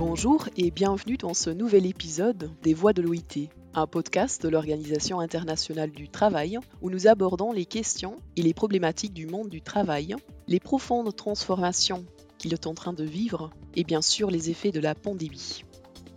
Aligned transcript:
Bonjour 0.00 0.48
et 0.56 0.70
bienvenue 0.70 1.18
dans 1.18 1.34
ce 1.34 1.50
nouvel 1.50 1.84
épisode 1.84 2.50
des 2.62 2.72
Voix 2.72 2.94
de 2.94 3.02
l'OIT, 3.02 3.50
un 3.74 3.86
podcast 3.86 4.42
de 4.42 4.48
l'Organisation 4.48 5.20
internationale 5.20 5.90
du 5.90 6.08
travail 6.08 6.58
où 6.80 6.88
nous 6.88 7.06
abordons 7.06 7.52
les 7.52 7.66
questions 7.66 8.16
et 8.34 8.40
les 8.40 8.54
problématiques 8.54 9.12
du 9.12 9.26
monde 9.26 9.50
du 9.50 9.60
travail, 9.60 10.16
les 10.48 10.58
profondes 10.58 11.14
transformations 11.14 12.06
qu'il 12.38 12.54
est 12.54 12.66
en 12.66 12.72
train 12.72 12.94
de 12.94 13.04
vivre 13.04 13.50
et 13.76 13.84
bien 13.84 14.00
sûr 14.00 14.30
les 14.30 14.48
effets 14.48 14.72
de 14.72 14.80
la 14.80 14.94
pandémie. 14.94 15.66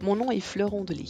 Mon 0.02 0.16
nom 0.16 0.32
est 0.32 0.40
Fleur 0.40 0.74
Ondelé. 0.74 1.10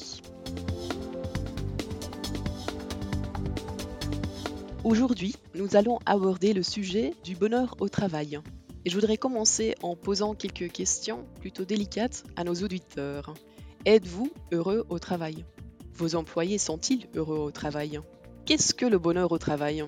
Aujourd'hui, 4.84 5.36
nous 5.54 5.76
allons 5.76 6.00
aborder 6.08 6.54
le 6.54 6.64
sujet 6.64 7.14
du 7.24 7.36
bonheur 7.36 7.76
au 7.80 7.88
travail. 7.88 8.42
Et 8.86 8.90
je 8.90 8.96
voudrais 8.96 9.18
commencer 9.18 9.76
en 9.82 9.96
posant 9.96 10.36
quelques 10.36 10.70
questions 10.70 11.26
plutôt 11.40 11.64
délicates 11.64 12.26
à 12.36 12.44
nos 12.44 12.54
auditeurs. 12.54 13.34
Êtes-vous 13.86 14.30
heureux 14.52 14.86
au 14.90 15.00
travail? 15.00 15.46
Vos 15.94 16.16
employés 16.16 16.58
sont-ils 16.58 17.08
heureux 17.16 17.38
au 17.38 17.52
travail? 17.52 18.02
Qu'est-ce 18.46 18.74
que 18.74 18.86
le 18.86 19.00
bonheur 19.00 19.32
au 19.32 19.38
travail? 19.38 19.86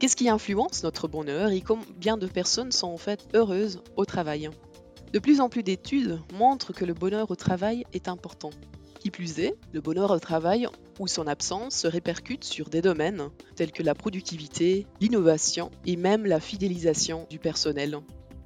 Qu'est-ce 0.00 0.16
qui 0.16 0.28
influence 0.28 0.82
notre 0.82 1.06
bonheur 1.06 1.50
et 1.50 1.60
combien 1.60 2.16
de 2.16 2.26
personnes 2.26 2.72
sont 2.72 2.88
en 2.88 2.96
fait 2.96 3.28
heureuses 3.32 3.80
au 3.96 4.04
travail? 4.04 4.50
De 5.12 5.20
plus 5.20 5.40
en 5.40 5.48
plus 5.48 5.62
d'études 5.62 6.18
montrent 6.34 6.72
que 6.72 6.84
le 6.84 6.94
bonheur 6.94 7.30
au 7.30 7.36
travail 7.36 7.84
est 7.92 8.08
important. 8.08 8.50
Qui 8.98 9.10
plus 9.10 9.38
est, 9.38 9.54
le 9.72 9.80
bonheur 9.80 10.10
au 10.10 10.18
travail 10.18 10.66
ou 10.98 11.06
son 11.06 11.28
absence 11.28 11.76
se 11.76 11.86
répercute 11.86 12.42
sur 12.42 12.70
des 12.70 12.82
domaines 12.82 13.28
tels 13.54 13.72
que 13.72 13.82
la 13.84 13.94
productivité, 13.94 14.86
l'innovation 15.00 15.70
et 15.86 15.96
même 15.96 16.26
la 16.26 16.40
fidélisation 16.40 17.26
du 17.30 17.38
personnel. 17.38 18.00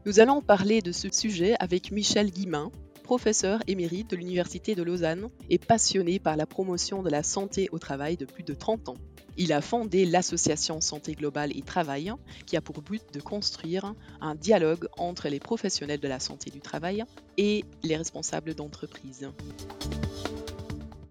Nous 0.07 0.21
allons 0.21 0.41
parler 0.41 0.83
de 0.83 0.93
ce 0.93 1.11
sujet 1.11 1.57
avec 1.59 1.91
Michel 1.91 2.31
Guimin, 2.31 2.71
professeur 3.03 3.59
émérite 3.67 4.09
de 4.09 4.15
l'Université 4.15 4.77
de 4.77 4.85
Lausanne 4.85 5.31
et 5.51 5.59
passionné 5.59 6.21
par 6.21 6.37
la 6.37 6.47
promotion 6.47 7.03
de 7.03 7.11
la 7.11 7.25
santé 7.25 7.69
au 7.73 7.81
travail 7.81 8.17
de 8.17 8.25
plus 8.25 8.45
de 8.45 8.55
30 8.55 8.91
ans. 8.91 8.97
Il 9.37 9.53
a 9.53 9.61
fondé 9.61 10.07
l'association 10.07 10.81
Santé 10.81 11.17
Globale 11.17 11.51
et 11.57 11.63
Travail, 11.63 12.13
qui 12.47 12.57
a 12.57 12.61
pour 12.61 12.83
but 12.83 13.03
de 13.13 13.21
construire 13.21 13.95
un 14.21 14.37
dialogue 14.37 14.87
entre 14.97 15.29
les 15.29 15.41
professionnels 15.41 15.99
de 15.99 16.07
la 16.07 16.21
santé 16.21 16.53
du 16.53 16.61
travail 16.61 17.03
et 17.37 17.65
les 17.83 17.97
responsables 17.97 18.55
d'entreprise. 18.55 19.29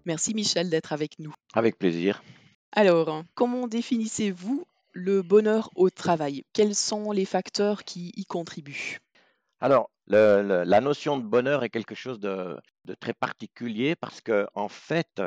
Merci 0.06 0.32
Michel 0.32 0.70
d'être 0.70 0.94
avec 0.94 1.18
nous. 1.18 1.34
Avec 1.52 1.78
plaisir. 1.78 2.22
Alors, 2.72 3.24
comment 3.34 3.68
définissez-vous 3.68 4.64
le 4.96 5.20
bonheur 5.20 5.68
au 5.74 5.90
travail 5.90 6.44
Quels 6.54 6.74
sont 6.74 7.12
les 7.12 7.26
facteurs 7.26 7.84
qui 7.84 8.12
y 8.16 8.24
contribuent? 8.24 8.98
Alors, 9.60 9.90
la 10.06 10.80
notion 10.80 11.18
de 11.18 11.22
bonheur 11.22 11.64
est 11.64 11.70
quelque 11.70 11.94
chose 11.94 12.18
de, 12.18 12.56
très 12.98 13.12
particulier 13.12 13.94
parce 13.94 14.22
que, 14.22 14.46
en 14.54 14.68
fait, 14.68 15.20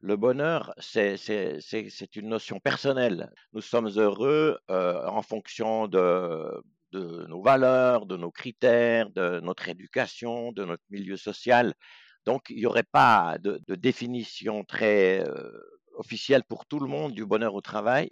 le 0.00 0.16
bonheur, 0.16 0.72
c'est 0.78 2.16
une 2.16 2.28
notion 2.28 2.58
personnelle. 2.58 3.30
Nous 3.52 3.60
sommes 3.60 3.88
heureux 3.98 4.58
euh, 4.70 5.06
en 5.06 5.20
fonction 5.20 5.88
de, 5.88 6.62
nos 6.94 7.42
valeurs, 7.42 8.06
de 8.06 8.16
nos 8.16 8.30
critères, 8.30 9.10
de 9.10 9.40
notre 9.40 9.68
éducation, 9.68 10.52
de 10.52 10.64
notre 10.64 10.84
milieu 10.88 11.18
social. 11.18 11.74
Donc, 12.24 12.44
il 12.48 12.56
n'y 12.56 12.66
aurait 12.66 12.82
pas 12.82 13.36
de, 13.40 13.60
définition 13.74 14.64
très 14.64 15.28
euh, 15.28 15.50
officielle 15.96 16.44
pour 16.44 16.64
tout 16.64 16.80
le 16.80 16.88
monde 16.88 17.12
du 17.12 17.26
bonheur 17.26 17.54
au 17.54 17.60
travail. 17.60 18.08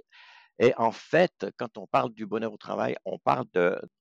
Et 0.60 0.74
en 0.76 0.92
fait, 0.92 1.46
quand 1.56 1.78
on 1.78 1.86
parle 1.86 2.12
du 2.12 2.26
bonheur 2.26 2.52
au 2.52 2.58
travail, 2.58 2.94
on 3.06 3.18
parle 3.18 3.46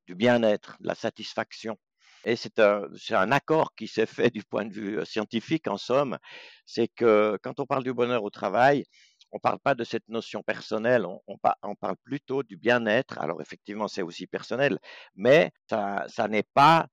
du 0.08 0.14
bien-être, 0.16 0.76
de 0.82 0.88
la 0.88 0.96
satisfaction. 0.96 1.78
Et 2.26 2.36
c'est 2.36 2.60
un, 2.60 3.32
accord 3.32 3.74
qui 3.76 3.88
s'est 3.88 4.06
fait 4.06 4.30
du 4.30 4.44
point 4.44 4.66
de 4.66 4.74
vue 4.74 5.06
scientifique, 5.06 5.70
en 5.70 5.78
somme, 5.78 6.18
c'est 6.66 6.90
que 6.90 7.40
quand 7.42 7.62
on 7.62 7.66
parle 7.66 7.86
du 7.86 7.94
bonheur 7.94 8.24
au 8.26 8.30
travail, 8.30 8.84
on 9.32 9.38
ne 9.38 9.40
parle 9.40 9.60
pas 9.60 9.74
de 9.74 9.86
cette 9.86 10.08
notion 10.10 10.44
personnelle, 10.44 11.06
on, 11.28 11.38
parle 11.76 11.96
plutôt 12.04 12.44
du 12.44 12.58
bien-être. 12.58 13.20
Alors 13.20 13.42
effectivement, 13.42 13.88
c'est 13.88 14.02
aussi 14.02 14.28
personnel, 14.28 14.80
mais 15.16 15.52
ça, 15.70 16.28
n'est 16.28 16.44
pas 16.44 16.90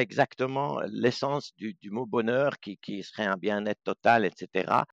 exactement 0.00 0.80
l'essence 0.86 1.52
du, 1.56 1.76
mot 1.90 2.06
bonheur 2.06 2.60
qui 2.60 3.02
serait 3.02 3.26
un 3.26 3.36
bien-être 3.36 3.82
total, 3.82 4.24
etc. 4.24 4.84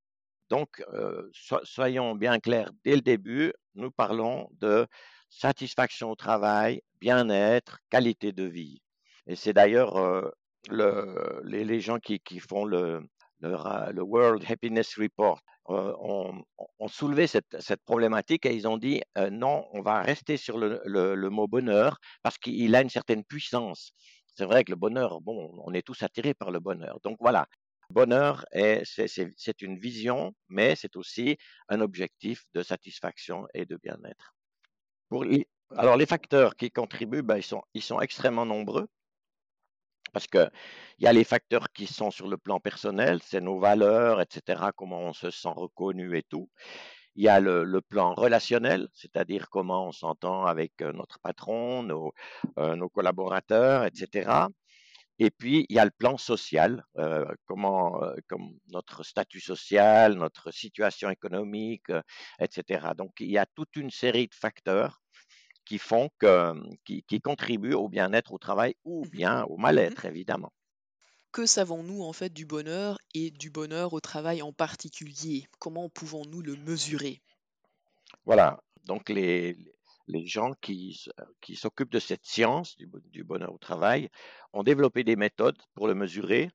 Donc, 0.54 0.84
soyons 1.64 2.14
bien 2.14 2.40
clairs 2.40 2.70
dès 2.84 2.94
le 2.94 3.02
début, 3.02 3.54
nous 3.74 3.90
parlons 3.90 4.48
de 4.60 4.86
satisfaction 5.32 6.12
au 6.12 6.16
travail, 6.16 6.84
bien-être, 7.02 7.80
qualité 7.90 8.34
de 8.34 8.44
vie. 8.44 8.80
Et 9.26 9.36
c'est 9.36 9.54
d'ailleurs 9.54 10.32
les, 10.70 11.80
gens 11.80 11.98
qui, 11.98 12.22
font 12.40 12.66
le, 12.66 13.02
World 13.42 14.46
Happiness 14.48 14.96
Report 15.00 15.42
ont, 15.66 16.44
soulevé 16.86 17.26
cette, 17.26 17.82
problématique 17.84 18.46
et 18.46 18.54
ils 18.54 18.68
ont 18.68 18.78
dit 18.78 19.02
non, 19.32 19.66
on 19.72 19.82
va 19.82 20.04
rester 20.04 20.38
sur 20.38 20.60
le 20.60 21.30
mot 21.30 21.48
bonheur 21.48 21.98
parce 22.22 22.38
qu'il 22.38 22.76
a 22.76 22.82
une 22.84 22.92
certaine 22.92 23.24
puissance. 23.24 23.92
C'est 24.36 24.46
vrai 24.46 24.64
que 24.64 24.72
le 24.72 24.78
bonheur, 24.78 25.20
bon, 25.20 25.52
on 25.66 25.74
est 25.74 25.82
tous 25.82 26.04
attirés 26.04 26.36
par 26.36 26.52
le 26.52 26.60
bonheur. 26.60 27.00
Donc 27.04 27.18
voilà, 27.20 27.48
bonheur, 27.90 28.46
c'est 28.84 29.62
une 29.62 29.80
vision, 29.80 30.34
mais 30.50 30.76
c'est 30.76 30.96
aussi 30.96 31.38
un 31.70 31.82
objectif 31.82 32.44
de 32.54 32.64
satisfaction 32.64 33.48
et 33.54 33.66
de 33.66 33.78
bien-être. 33.78 34.36
Alors, 35.76 35.98
les 35.98 36.06
facteurs 36.06 36.56
qui 36.56 36.72
contribuent, 36.72 37.22
ben, 37.22 37.38
ils, 37.38 37.44
sont, 37.44 37.62
sont 37.80 38.02
extrêmement 38.02 38.46
nombreux 38.46 38.88
parce 40.14 40.28
qu'il 40.28 40.50
y 41.00 41.08
a 41.08 41.14
les 41.14 41.24
facteurs 41.24 41.72
qui 41.74 41.88
sont 41.88 42.12
sur 42.12 42.28
le 42.28 42.38
plan 42.38 42.60
personnel, 42.60 43.20
c'est 43.24 43.42
nos 43.42 43.60
valeurs, 43.60 44.22
etc., 44.22 44.62
comment 44.76 45.00
on 45.00 45.14
se 45.14 45.32
sent 45.32 45.54
reconnu 45.56 46.16
et 46.18 46.24
tout. 46.24 46.50
Il 47.16 47.24
y 47.24 47.30
a 47.30 47.40
le, 47.40 47.82
plan 47.82 48.14
relationnel, 48.14 48.88
c'est-à-dire 48.94 49.50
comment 49.50 49.88
on 49.88 49.92
s'entend 49.92 50.46
avec 50.46 50.74
euh, 50.82 50.92
notre 50.94 51.20
patron, 51.20 51.84
nos, 51.84 52.14
euh, 52.58 52.76
nos 52.76 52.90
collaborateurs, 52.90 53.86
etc. 53.86 54.48
Et 55.20 55.30
puis, 55.30 55.66
il 55.70 55.76
y 55.76 55.80
a 55.80 55.86
le 55.86 55.92
plan 55.92 56.18
social, 56.18 56.84
euh, 56.98 57.26
comment, 57.46 58.04
euh, 58.04 58.16
comme 58.28 58.58
notre 58.70 59.04
statut 59.04 59.40
social, 59.40 60.16
notre 60.16 60.52
situation 60.52 61.10
économique, 61.10 61.90
euh, 61.90 62.02
etc. 62.40 62.88
Donc, 62.98 63.12
il 63.20 63.30
y 63.30 63.38
a 63.38 63.46
toute 63.46 63.76
une 63.76 63.92
série 63.92 64.28
de 64.28 64.34
facteurs 64.34 65.02
qui 65.66 65.78
font 65.78 66.10
que, 66.20 66.54
qui, 66.84 67.04
qui 67.04 67.22
contribuent 67.22 67.76
au 67.76 67.90
bien-être 67.90 68.34
au 68.34 68.38
travail 68.38 68.76
ou 68.84 69.06
mmh 69.06 69.10
bien 69.10 69.44
au 69.44 69.58
mmh 69.58 69.62
mal-être, 69.62 70.06
évidemment. 70.06 70.52
Que 71.32 71.46
savons-nous 71.46 72.04
en 72.04 72.14
fait 72.14 72.32
du 72.32 72.46
bonheur 72.46 72.98
et 73.14 73.32
du 73.32 73.50
bonheur 73.50 73.94
au 73.94 74.00
travail 74.00 74.42
en 74.42 74.52
particulier? 74.52 75.48
Comment 75.60 75.90
pouvons-nous 75.90 76.42
le 76.42 76.56
mesurer? 76.58 77.22
Voilà. 78.26 78.62
Donc, 78.86 79.10
les, 79.10 79.58
les 80.08 80.26
gens 80.26 80.54
qui, 80.62 81.06
qui 81.42 81.56
s'occupent 81.56 81.92
de 81.92 82.00
cette 82.00 82.26
science 82.26 82.76
du, 82.78 83.24
bonheur 83.24 83.54
au 83.54 83.58
travail 83.58 84.10
ont 84.54 84.64
développé 84.64 85.04
des 85.04 85.16
méthodes 85.16 85.58
pour 85.76 85.88
le 85.88 85.96
mesurer. 85.96 86.50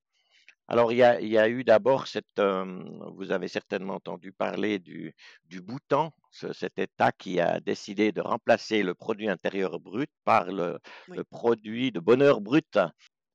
Alors, 0.71 0.93
il 0.93 0.99
y 0.99 1.03
a, 1.03 1.19
il 1.21 1.29
y 1.29 1.39
a 1.39 1.49
eu 1.49 1.65
d'abord 1.65 2.09
cette, 2.09 2.39
euh, 2.39 2.85
vous 3.15 3.33
avez 3.33 3.49
certainement 3.49 3.95
entendu 3.95 4.33
parler 4.33 4.79
du, 4.79 5.15
du 5.47 5.63
Bhoutan, 5.63 6.13
cet 6.31 6.79
État 6.79 7.11
qui 7.11 7.41
a 7.41 7.59
décidé 7.61 8.13
de 8.13 8.21
remplacer 8.21 8.83
le 8.83 8.95
produit 8.95 9.31
intérieur 9.31 9.81
brut 9.81 10.11
par 10.25 10.45
le, 10.53 10.79
le 11.09 11.25
produit 11.25 11.91
de 11.91 12.01
bonheur 12.01 12.43
brut. 12.43 12.79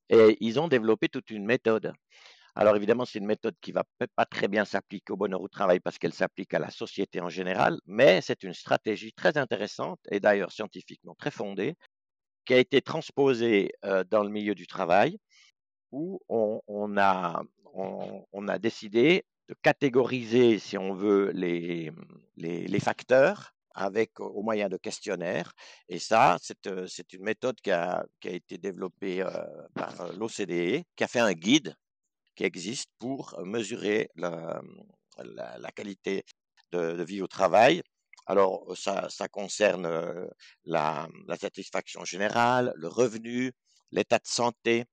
Et 0.09 0.37
ils 0.41 0.59
ont 0.59 0.67
développé 0.67 1.09
toute 1.09 1.31
une 1.31 1.45
méthode. 1.45 1.93
Alors 2.55 2.75
évidemment, 2.75 3.05
c'est 3.05 3.19
une 3.19 3.25
méthode 3.25 3.55
qui 3.61 3.71
va 3.71 3.83
pas 4.15 4.25
très 4.25 4.47
bien 4.47 4.63
s'appliquer 4.63 5.11
au 5.13 5.17
bonheur 5.17 5.41
au 5.41 5.47
travail 5.47 5.79
parce 5.79 5.97
qu'elle 5.97 6.13
s'applique 6.13 6.53
à 6.53 6.59
la 6.59 6.69
société 6.69 7.19
en 7.19 7.29
général, 7.29 7.79
mais 7.87 8.21
c'est 8.21 8.43
une 8.43 8.53
stratégie 8.53 9.11
très 9.13 9.37
intéressante 9.37 9.99
et 10.11 10.19
d'ailleurs 10.19 10.51
scientifiquement 10.51 11.15
très 11.15 11.31
fondée 11.31 11.75
qui 12.45 12.53
a 12.53 12.57
été 12.59 12.81
transposée 12.81 13.71
euh, 13.85 14.03
dans 14.09 14.23
le 14.23 14.29
milieu 14.29 14.53
du 14.53 14.67
travail 14.67 15.17
où 15.91 16.19
on, 16.27 16.97
a, 16.97 17.43
décidé 18.59 19.25
de 19.47 19.55
catégoriser, 19.61 20.59
si 20.59 20.77
on 20.77 20.93
veut, 20.93 21.31
les, 21.33 22.79
facteurs 22.79 23.53
avec 23.75 24.19
au 24.19 24.41
moyen 24.43 24.69
de 24.69 24.77
questionnaires. 24.77 25.53
Et 25.89 25.99
ça, 25.99 26.37
c'est 26.41 26.67
euh, 26.67 26.87
une 27.13 27.23
méthode 27.23 27.59
qui 27.61 27.71
a, 27.71 28.05
qui 28.19 28.27
a 28.27 28.31
été 28.31 28.57
développée 28.57 29.21
euh, 29.21 29.29
par 29.73 30.13
l'OCDE, 30.13 30.83
qui 30.95 31.03
a 31.03 31.07
fait 31.07 31.19
un 31.19 31.33
guide 31.33 31.75
qui 32.35 32.43
existe 32.43 32.89
pour 32.99 33.39
mesurer 33.43 34.09
la, 34.15 34.61
qualité 35.75 36.23
de, 36.71 37.03
vie 37.03 37.21
au 37.21 37.27
travail. 37.27 37.81
Alors, 38.25 38.65
ça, 38.77 39.27
concerne 39.31 40.27
la, 40.65 41.07
satisfaction 41.39 42.05
générale, 42.05 42.73
le 42.75 42.87
revenu, 42.87 43.51
l'état 43.91 44.19
de 44.19 44.27
santé, 44.27 44.85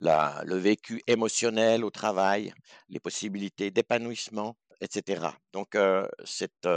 le 0.00 0.56
vécu 0.56 1.02
émotionnel 1.06 1.84
au 1.84 1.90
travail, 1.90 2.52
les 2.88 3.00
possibilités 3.00 3.70
d'épanouissement, 3.70 4.56
etc. 4.80 5.28
Donc, 5.52 5.76
cette 6.24 6.68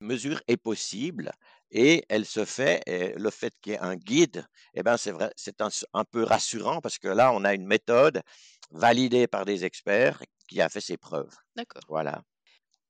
mesure 0.00 0.40
est 0.48 0.56
possible 0.56 1.32
et 1.70 2.04
elle 2.08 2.24
se 2.24 2.44
fait, 2.44 2.82
le 2.86 3.30
fait 3.30 3.52
qu'il 3.60 3.72
y 3.72 3.74
ait 3.74 3.80
un 3.80 3.96
guide, 3.96 4.46
eh 4.74 4.82
ben 4.82 4.96
c'est 4.96 5.60
un, 5.60 6.04
peu 6.04 6.22
rassurant 6.22 6.80
parce 6.80 6.98
que 6.98 7.08
là, 7.08 7.32
on 7.32 7.44
a 7.44 7.52
une 7.52 7.66
méthode 7.66 8.22
validé 8.74 9.26
par 9.26 9.44
des 9.44 9.64
experts, 9.64 10.22
qui 10.48 10.60
a 10.60 10.68
fait 10.68 10.80
ses 10.80 10.96
preuves. 10.96 11.34
D'accord. 11.56 11.82
Voilà. 11.88 12.22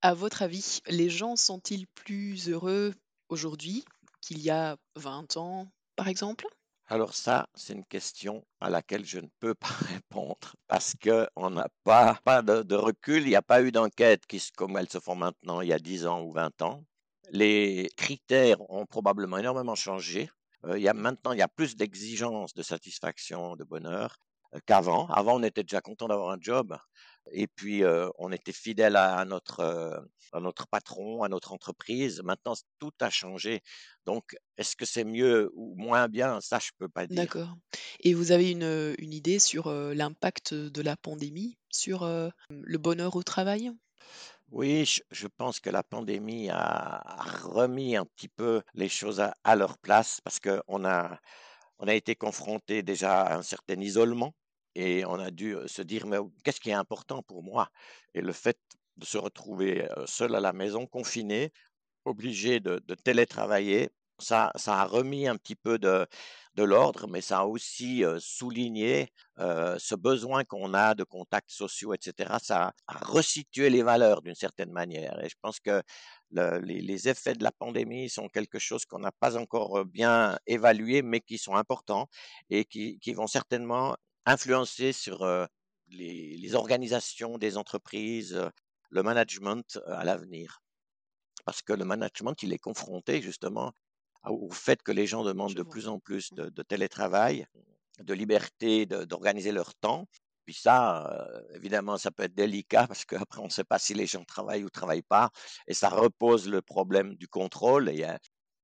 À 0.03 0.15
votre 0.15 0.43
avis, 0.43 0.81
les 0.89 1.09
gens 1.09 1.37
sont-ils 1.37 1.87
plus 1.87 2.49
heureux 2.49 2.95
aujourd'hui 3.29 3.85
qu'il 4.21 4.41
y 4.41 4.51
a 4.51 4.77
20 4.97 5.37
ans, 5.37 5.69
par 5.97 6.09
exemple? 6.09 6.47
Alors 6.87 7.15
ça, 7.15 7.49
c'est 7.55 7.73
une 7.73 7.85
question 7.85 8.45
à 8.61 8.69
laquelle 8.69 9.07
je 9.07 9.19
ne 9.19 9.29
peux 9.41 9.55
pas 9.55 9.69
répondre 9.95 10.55
parce 10.67 10.95
qu'on 11.03 11.51
n'a 11.51 11.69
pas, 11.85 12.19
pas 12.25 12.43
de, 12.43 12.75
recul, 12.75 13.23
il 13.23 13.29
n'y 13.29 13.37
a 13.37 13.43
pas 13.43 13.63
eu 13.63 13.73
d'enquête 13.73 14.27
qui, 14.27 14.43
comme 14.57 14.77
elles 14.77 14.91
se 14.91 15.01
font 15.01 15.15
maintenant 15.15 15.61
il 15.61 15.69
y 15.69 15.73
a 15.73 15.79
10 15.79 16.07
ans 16.07 16.23
ou 16.23 16.33
20 16.33 16.61
ans. 16.63 16.85
Les 17.31 17.89
critères 17.97 18.61
ont 18.71 18.85
probablement 18.85 19.39
énormément 19.39 19.75
changé. 19.75 20.31
Euh, 20.65 20.79
il 20.79 20.83
y 20.83 20.89
a 20.89 20.95
maintenant, 20.95 21.33
il 21.33 21.39
y 21.39 21.43
a 21.43 21.49
plus 21.49 21.77
d'exigences 21.77 22.53
de 22.53 22.63
satisfaction, 22.63 23.57
de 23.57 23.65
bonheur 23.65 24.19
qu'avant. 24.67 25.07
Avant, 25.09 25.37
on 25.37 25.43
était 25.43 25.63
déjà 25.63 25.81
content 25.81 26.09
d'avoir 26.09 26.31
un 26.31 26.39
job 26.41 26.77
et 27.33 27.47
puis 27.47 27.83
euh, 27.83 28.09
on 28.19 28.33
était 28.33 28.53
fidèle 28.53 28.97
à, 28.97 29.25
notre 29.25 30.07
à 30.33 30.41
notre 30.41 30.67
patron, 30.67 31.23
à 31.23 31.29
notre 31.29 31.53
entreprise. 31.53 32.23
Maintenant, 32.23 32.55
tout 32.79 32.93
a 33.01 33.11
changé. 33.11 33.63
Donc, 34.05 34.37
est-ce 34.59 34.77
que 34.77 34.85
c'est 34.85 35.05
mieux 35.05 35.51
ou 35.55 35.75
moins 35.77 36.09
bien? 36.09 36.41
Ça, 36.41 36.59
je 36.59 36.71
peux 36.79 36.89
pas 36.89 37.07
dire. 37.07 37.17
D'accord. 37.17 37.57
Et 38.01 38.15
vous 38.15 38.33
avez 38.33 38.51
une, 38.51 38.95
une 38.99 39.13
idée 39.13 39.39
sur 39.39 39.71
l'impact 39.71 40.55
de 40.55 40.83
la 40.83 40.97
pandémie 40.97 41.57
sur 41.71 42.05
le 42.51 42.79
bonheur 42.79 43.17
au 43.17 43.23
travail? 43.23 43.73
Oui, 44.51 44.89
je, 45.11 45.27
pense 45.27 45.59
que 45.59 45.71
la 45.71 45.83
pandémie 45.83 46.49
a, 46.51 47.03
remis 47.43 47.97
un 47.97 48.05
petit 48.05 48.29
peu 48.29 48.63
les 48.75 48.89
choses 48.89 49.21
à, 49.21 49.57
leur 49.57 49.79
place 49.79 50.21
parce 50.23 50.39
qu'on 50.39 50.85
a, 50.85 51.19
on 51.79 51.89
a 51.89 51.95
été 51.95 52.15
confronté 52.15 52.83
déjà 52.83 53.23
à 53.23 53.37
un 53.37 53.43
certain 53.43 53.81
isolement 53.81 54.33
et 54.75 55.05
on 55.07 55.19
a 55.19 55.31
dû 55.31 55.57
se 55.67 55.83
dire, 55.83 56.07
mais 56.07 56.19
qu'est-ce 56.45 56.61
qui 56.61 56.71
est 56.71 56.75
important 56.75 57.23
pour 57.23 57.43
moi? 57.43 57.71
Et 58.15 58.21
le 58.21 58.33
fait 58.33 58.59
de 58.97 59.05
se 59.05 59.19
retrouver 59.19 59.89
seul 60.07 60.35
à 60.35 60.41
la 60.41 60.53
maison, 60.53 60.87
confiné, 60.87 61.53
obligé 62.05 62.61
de, 62.61 62.79
télétravailler, 63.05 63.91
ça, 64.19 64.53
ça 64.55 64.81
a 64.81 64.85
remis 64.85 65.27
un 65.27 65.37
petit 65.37 65.57
peu 65.57 65.79
de, 65.79 66.07
de 66.55 66.63
l'ordre, 66.63 67.09
mais 67.09 67.21
ça 67.21 67.41
a 67.41 67.45
aussi 67.45 68.05
souligné 68.19 69.13
ce 69.39 69.95
besoin 69.95 70.45
qu'on 70.45 70.75
a 70.75 70.95
de 70.95 71.05
contacts 71.05 71.51
sociaux, 71.51 71.95
etc. 71.95 72.37
Ça 72.43 72.73
a 72.87 72.99
resitué 72.99 73.71
les 73.71 73.83
valeurs 73.83 74.23
d'une 74.23 74.35
certaine 74.35 74.71
manière. 74.71 75.23
Et 75.25 75.29
je 75.29 75.37
pense 75.41 75.61
que 75.61 75.83
les, 76.31 77.09
effets 77.09 77.35
de 77.35 77.45
la 77.45 77.53
pandémie 77.53 78.09
sont 78.09 78.29
quelque 78.29 78.59
chose 78.59 78.85
qu'on 78.85 79.01
n'a 79.01 79.13
pas 79.13 79.37
encore 79.37 79.85
bien 79.85 80.39
évalué, 80.47 81.03
mais 81.03 81.21
qui 81.21 81.39
sont 81.39 81.57
importants 81.57 82.09
et 82.51 82.65
qui, 82.65 82.99
qui 83.01 83.13
vont 83.15 83.27
certainement 83.27 83.97
influencer 84.27 84.93
sur 84.93 85.27
les, 85.89 86.37
les, 86.37 86.55
organisations 86.55 87.39
des 87.39 87.57
entreprises, 87.57 88.41
le 88.91 89.03
management 89.03 89.79
à 89.87 90.05
l'avenir. 90.05 90.63
Parce 91.45 91.63
que 91.63 91.73
le 91.73 91.85
management, 91.85 92.43
il 92.43 92.53
est 92.53 92.59
confronté 92.59 93.21
justement 93.21 93.73
au 94.25 94.51
fait 94.51 94.83
que 94.83 94.93
les 94.93 95.07
gens 95.07 95.25
demandent 95.25 95.55
de 95.55 95.63
plus 95.63 95.89
en 95.89 95.99
plus 95.99 96.33
mmh. 96.33 96.51
de, 96.51 96.63
télétravail, 96.63 97.47
de 98.01 98.15
liberté 98.15 98.87
d'organiser 98.87 99.53
leur 99.53 99.75
temps. 99.75 100.07
Puis 100.45 100.55
ça, 100.55 101.07
euh, 101.11 101.43
évidemment, 101.55 101.97
ça 101.97 102.11
peut 102.11 102.25
être 102.25 102.35
délicat 102.35 102.87
parce 102.87 103.05
qu'après, 103.05 103.41
on 103.41 103.45
ne 103.45 103.51
sait 103.51 103.65
pas 103.65 103.79
si 103.79 103.95
les 103.95 104.07
gens 104.07 104.25
travaillent 104.25 104.65
ou 104.65 104.71
travaillent 104.71 105.03
pas. 105.03 105.31
Et 105.67 105.75
ça 105.75 105.89
repose 105.89 106.49
le 106.49 106.61
problème 106.63 107.15
du 107.15 107.29
contrôle. 107.29 107.89
Et 107.89 108.07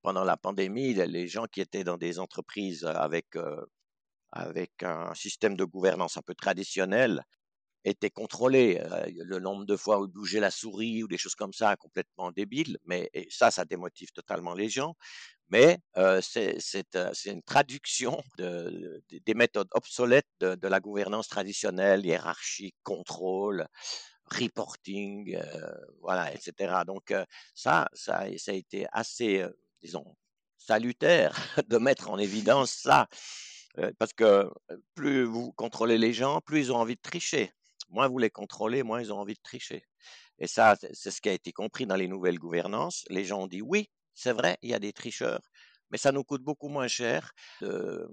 pendant 0.02 0.24
la 0.24 0.36
pandémie, 0.36 0.94
les 0.94 1.28
gens 1.28 1.46
qui 1.46 1.60
étaient 1.60 1.84
dans 1.84 1.96
des 1.96 2.18
entreprises 2.18 2.84
avec, 2.84 3.36
euh, 3.36 3.64
avec 4.32 4.82
un 4.82 5.14
système 5.14 5.56
de 5.56 5.64
gouvernance 5.64 6.16
un 6.16 6.22
peu 6.22 6.34
traditionnel 6.34 7.22
était 7.84 8.10
contrôlé. 8.10 8.78
Euh, 8.80 9.06
le 9.14 9.38
nombre 9.38 9.64
de 9.64 9.76
fois 9.76 10.00
où 10.00 10.08
bouger 10.08 10.40
la 10.40 10.50
souris 10.50 11.02
ou 11.02 11.08
des 11.08 11.18
choses 11.18 11.34
comme 11.34 11.52
ça, 11.52 11.76
complètement 11.76 12.30
débile. 12.30 12.78
Mais 12.84 13.10
ça, 13.30 13.50
ça 13.50 13.64
démotive 13.64 14.10
totalement 14.12 14.54
les 14.54 14.68
gens. 14.68 14.94
Mais 15.50 15.80
euh, 15.96 16.20
c'est 16.22 16.96
euh, 16.96 17.12
une 17.26 17.42
traduction 17.42 18.22
de, 18.38 19.02
des 19.10 19.34
méthodes 19.34 19.68
obsolètes 19.72 20.28
de, 20.38 20.68
la 20.68 20.78
gouvernance 20.78 21.28
traditionnelle, 21.28 22.06
hiérarchique, 22.06 22.76
contrôle, 22.84 23.66
reporting, 24.26 25.34
euh, 25.34 25.74
voilà, 26.00 26.32
etc. 26.32 26.84
Donc 26.86 27.12
ça, 27.54 27.88
ça, 27.94 28.28
ça 28.38 28.52
a 28.52 28.54
été 28.54 28.86
assez, 28.92 29.44
disons, 29.82 30.16
salutaire 30.56 31.36
de 31.68 31.78
mettre 31.78 32.10
en 32.10 32.18
évidence 32.18 32.70
ça. 32.70 33.08
Parce 33.98 34.12
que 34.12 34.50
plus 34.94 35.24
vous 35.24 35.52
contrôlez 35.52 35.98
les 35.98 36.12
gens, 36.12 36.40
plus 36.40 36.60
ils 36.60 36.72
ont 36.72 36.76
envie 36.76 36.96
de 36.96 37.00
tricher 37.00 37.52
moins 37.90 38.08
vous 38.08 38.18
les 38.18 38.30
contrôlez, 38.30 38.82
moins 38.82 39.00
ils 39.00 39.12
ont 39.12 39.18
envie 39.18 39.34
de 39.34 39.42
tricher. 39.42 39.84
Et 40.38 40.46
ça, 40.46 40.76
c'est 40.92 41.10
ce 41.10 41.20
qui 41.20 41.28
a 41.28 41.32
été 41.32 41.52
compris 41.52 41.86
dans 41.86 41.96
les 41.96 42.08
nouvelles 42.08 42.38
gouvernances. 42.38 43.04
Les 43.10 43.24
gens 43.24 43.42
ont 43.42 43.46
dit 43.46 43.62
oui, 43.62 43.90
c'est 44.14 44.32
vrai, 44.32 44.56
il 44.62 44.70
y 44.70 44.74
a 44.74 44.78
des 44.78 44.92
tricheurs, 44.92 45.42
mais 45.90 45.98
ça 45.98 46.12
nous 46.12 46.24
coûte 46.24 46.42
beaucoup 46.42 46.68
moins 46.68 46.88
cher 46.88 47.32
de, 47.60 48.08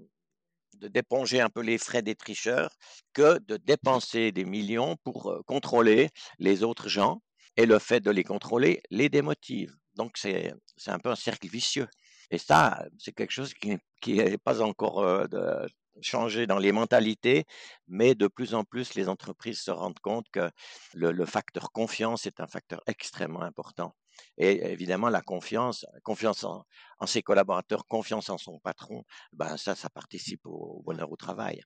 d'éponger 0.74 1.40
un 1.40 1.48
peu 1.48 1.60
les 1.62 1.78
frais 1.78 2.02
des 2.02 2.14
tricheurs 2.14 2.76
que 3.12 3.38
de 3.38 3.56
dépenser 3.56 4.32
des 4.32 4.44
millions 4.44 4.96
pour 5.04 5.30
euh, 5.30 5.42
contrôler 5.46 6.10
les 6.38 6.62
autres 6.62 6.88
gens. 6.88 7.22
Et 7.56 7.66
le 7.66 7.80
fait 7.80 7.98
de 7.98 8.12
les 8.12 8.22
contrôler 8.22 8.80
les 8.90 9.08
démotive. 9.08 9.74
Donc 9.94 10.16
c'est 10.16 10.52
un 10.86 10.98
peu 11.00 11.08
un 11.10 11.16
cercle 11.16 11.48
vicieux. 11.48 11.88
Et 12.30 12.38
ça, 12.38 12.84
c'est 12.98 13.12
quelque 13.12 13.32
chose 13.32 13.54
qui 13.54 13.78
n'est 14.06 14.38
pas 14.38 14.60
encore 14.62 15.00
euh, 15.00 15.26
de, 15.26 15.66
changer 16.02 16.46
dans 16.46 16.58
les 16.58 16.72
mentalités, 16.72 17.44
mais 17.86 18.14
de 18.14 18.26
plus 18.26 18.54
en 18.54 18.64
plus, 18.64 18.94
les 18.94 19.08
entreprises 19.08 19.60
se 19.60 19.70
rendent 19.70 19.98
compte 20.00 20.28
que 20.30 20.50
le, 20.94 21.24
facteur 21.24 21.72
confiance 21.72 22.26
est 22.26 22.40
un 22.40 22.46
facteur 22.46 22.82
extrêmement 22.86 23.42
important. 23.42 23.94
Et 24.36 24.64
évidemment, 24.72 25.08
la 25.08 25.22
confiance, 25.22 25.86
confiance 26.02 26.44
en, 26.44 26.64
ses 27.06 27.22
collaborateurs, 27.22 27.86
confiance 27.86 28.30
en 28.30 28.38
son 28.38 28.58
patron, 28.58 29.04
ben 29.32 29.56
ça, 29.56 29.74
ça 29.74 29.88
participe 29.90 30.44
au, 30.46 30.82
bonheur 30.84 31.10
au 31.10 31.16
travail. 31.16 31.62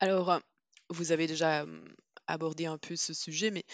Alors, 0.00 0.40
vous 0.90 1.12
avez 1.12 1.26
déjà 1.26 1.66
abordé 2.26 2.66
un 2.66 2.78
peu 2.78 2.94
ce 2.94 3.12
sujet, 3.12 3.50
mais 3.50 3.64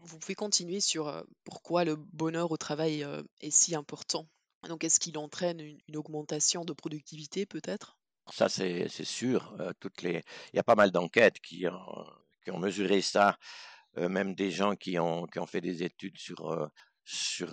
vous 0.00 0.18
pouvez 0.18 0.34
continuer 0.34 0.80
sur 0.80 1.24
pourquoi 1.44 1.84
le 1.84 1.96
bonheur 1.96 2.50
au 2.50 2.58
travail 2.58 3.06
est 3.40 3.50
si 3.50 3.74
important? 3.74 4.26
Donc, 4.68 4.84
est-ce 4.84 5.00
qu'il 5.00 5.18
entraîne 5.18 5.60
une 5.60 5.96
augmentation 5.96 6.64
de 6.64 6.72
productivité 6.72 7.46
peut-être? 7.46 7.96
Ça, 8.32 8.48
c'est 8.48 8.88
sûr. 8.88 9.54
Euh, 9.60 9.72
toutes 9.80 10.02
les... 10.02 10.22
Il 10.52 10.56
y 10.56 10.58
a 10.58 10.62
pas 10.62 10.74
mal 10.74 10.90
d'enquêtes 10.90 11.40
qui, 11.40 11.66
ont 11.68 12.58
mesuré 12.58 13.02
ça, 13.02 13.36
euh, 13.98 14.08
même 14.08 14.34
des 14.34 14.50
gens 14.50 14.74
qui 14.76 14.98
ont, 14.98 15.26
fait 15.46 15.60
des 15.60 15.82
études 15.82 16.18
sur, 16.18 16.50
euh, 16.50 16.66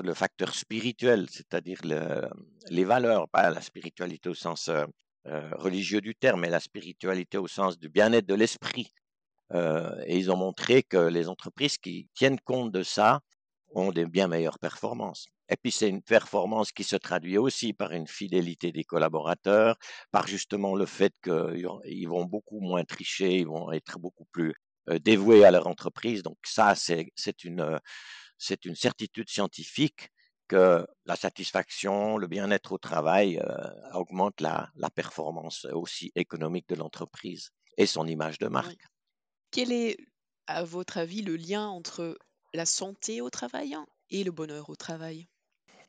le 0.01 0.13
facteur 0.13 0.55
spirituel, 0.55 1.27
c'est-à-dire 1.29 1.79
le, 1.83 2.29
les 2.69 2.85
valeurs, 2.85 3.27
pas 3.29 3.49
la 3.49 3.61
spiritualité 3.61 4.29
au 4.29 4.33
sens 4.33 4.69
religieux 5.25 6.01
du 6.01 6.15
terme, 6.15 6.41
mais 6.41 6.49
la 6.49 6.61
spiritualité 6.61 7.37
au 7.37 7.47
sens 7.47 7.77
du 7.77 7.89
bien-être 7.89 8.25
de 8.25 8.33
l'esprit. 8.33 8.91
et 9.53 10.17
ils 10.17 10.31
ont 10.31 10.37
montré 10.37 10.83
que 10.83 10.97
les 10.97 11.27
entreprises 11.27 11.77
qui 11.77 12.09
tiennent 12.15 12.39
compte 12.39 12.71
de 12.71 12.81
ça 12.81 13.19
ont 13.73 13.91
des 13.91 14.05
bien 14.05 14.27
meilleures 14.27 14.57
performances. 14.57 15.27
Et 15.51 15.57
puis 15.57 15.71
c'est 15.71 15.89
une 15.89 16.01
performance 16.01 16.71
qui 16.71 16.85
se 16.85 16.95
traduit 16.95 17.37
aussi 17.37 17.73
par 17.73 17.91
une 17.91 18.07
fidélité 18.07 18.71
des 18.71 18.85
collaborateurs, 18.85 19.75
par 20.09 20.25
justement 20.25 20.75
le 20.75 20.85
fait 20.85 21.13
qu'ils 21.21 22.07
vont 22.07 22.23
beaucoup 22.23 22.61
moins 22.61 22.85
tricher, 22.85 23.39
ils 23.39 23.47
vont 23.47 23.69
être 23.73 23.99
beaucoup 23.99 24.25
plus 24.31 24.55
euh, 24.89 24.97
dévoués 24.97 25.43
à 25.43 25.51
leur 25.51 25.67
entreprise. 25.67 26.23
Donc 26.23 26.37
ça, 26.43 26.73
c'est 26.73 27.43
une, 27.43 27.79
c'est 28.37 28.63
une 28.63 28.75
certitude 28.75 29.29
scientifique 29.29 30.09
que 30.47 30.87
la 31.05 31.15
satisfaction, 31.17 32.17
le 32.17 32.27
bien-être 32.27 32.71
au 32.71 32.77
travail 32.77 33.37
euh, 33.37 33.93
augmente 33.93 34.39
la, 34.39 34.69
la, 34.75 34.89
performance 34.89 35.65
aussi 35.73 36.11
économique 36.15 36.67
de 36.69 36.75
l'entreprise 36.75 37.51
et 37.77 37.85
son 37.85 38.07
image 38.07 38.37
de 38.39 38.47
marque. 38.47 38.85
Quel 39.51 39.71
est, 39.73 39.97
à 40.47 40.63
votre 40.63 40.97
avis, 40.97 41.21
le 41.21 41.35
lien 41.35 41.67
entre 41.67 42.17
la 42.53 42.65
santé 42.65 43.21
au 43.21 43.29
travail 43.29 43.75
et 44.09 44.23
le 44.23 44.31
bonheur 44.31 44.69
au 44.69 44.75
travail? 44.75 45.27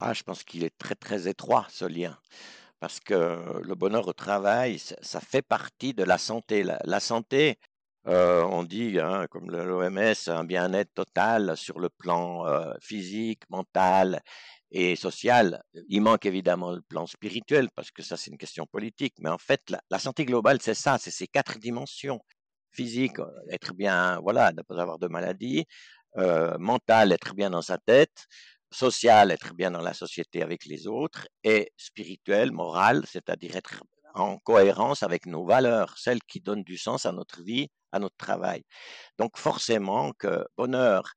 Ah, 0.03 0.13
je 0.15 0.23
pense 0.23 0.43
qu'il 0.45 0.65
est 0.65 0.77
très, 0.79 0.95
très 0.95 1.29
étroit, 1.29 1.67
ce 1.71 1.85
lien. 1.85 2.19
Parce 2.81 2.99
que 3.01 3.61
le 3.63 3.75
bonheur 3.77 4.09
au 4.09 4.13
travail, 4.13 4.79
ça 4.79 5.21
fait 5.21 5.43
partie 5.43 5.95
de 5.95 6.03
la 6.05 6.19
santé. 6.19 6.65
La, 6.65 7.01
santé, 7.01 7.59
euh, 8.09 8.43
on 8.43 8.65
dit, 8.65 8.99
hein, 8.99 9.27
comme 9.31 9.51
l'OMS, 9.51 10.15
un 10.29 10.45
bien-être 10.45 10.93
total 10.95 11.57
sur 11.57 11.79
le 11.79 11.89
plan 11.89 12.47
euh, 12.47 12.73
physique, 12.81 13.43
mental 13.51 14.21
et 14.73 14.97
social. 14.97 15.63
Il 15.89 16.03
manque 16.03 16.27
évidemment 16.27 16.73
le 16.73 16.83
plan 16.83 17.07
spirituel, 17.07 17.69
parce 17.77 17.91
que 17.93 18.03
ça, 18.03 18.17
c'est 18.17 18.31
une 18.33 18.39
question 18.39 18.67
politique. 18.67 19.15
Mais 19.21 19.31
en 19.31 19.39
fait, 19.39 19.63
la, 19.91 19.99
santé 20.01 20.25
globale, 20.25 20.59
c'est 20.61 20.75
ça, 20.75 20.99
c'est 20.99 21.13
ces 21.13 21.29
quatre 21.29 21.59
dimensions. 21.59 22.21
Physique, 22.73 23.19
euh, 23.21 23.27
être 23.51 23.75
bien, 23.75 24.19
voilà, 24.21 24.53
ne 24.53 24.63
pas 24.63 24.81
avoir 24.81 24.99
de 24.99 25.09
maladie. 25.09 25.67
mental, 26.59 27.13
être 27.13 27.35
bien 27.35 27.51
dans 27.51 27.63
sa 27.63 27.79
tête 27.79 28.27
social, 28.73 29.31
être 29.31 29.55
bien 29.55 29.71
dans 29.71 29.81
la 29.81 29.95
société 29.95 30.43
avec 30.43 30.65
les 30.65 30.87
autres, 30.87 31.29
et 31.45 31.73
spirituel, 31.77 32.53
moral, 32.53 33.05
c'est-à-dire 33.07 33.57
être 33.57 33.83
en 34.15 34.39
cohérence 34.39 35.03
avec 35.03 35.27
nos 35.27 35.45
valeurs, 35.45 35.97
celles 35.99 36.23
qui 36.23 36.41
donnent 36.41 36.65
du 36.65 36.77
sens 36.77 37.07
à 37.07 37.13
notre 37.13 37.43
vie, 37.43 37.69
à 37.93 37.99
notre 37.99 38.17
travail. 38.17 38.65
Donc 39.19 39.39
forcément 39.39 40.13
que 40.13 40.47
bonheur 40.57 41.13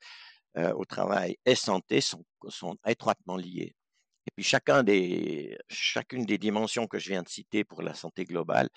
euh, 0.57 0.73
au 0.73 0.85
travail 0.85 1.37
et 1.45 1.55
santé 1.55 2.01
sont, 2.01 2.23
sont 2.47 2.77
étroitement 2.85 3.37
liés. 3.37 3.75
Et 4.27 4.31
puis 4.35 4.43
chacun 4.43 4.83
des, 4.83 5.57
chacune 5.69 6.25
des 6.25 6.37
dimensions 6.37 6.87
que 6.87 6.97
je 6.97 7.09
viens 7.09 7.21
de 7.21 7.29
citer 7.29 7.63
pour 7.63 7.81
la 7.81 7.93
santé 7.93 8.25
globale, 8.25 8.69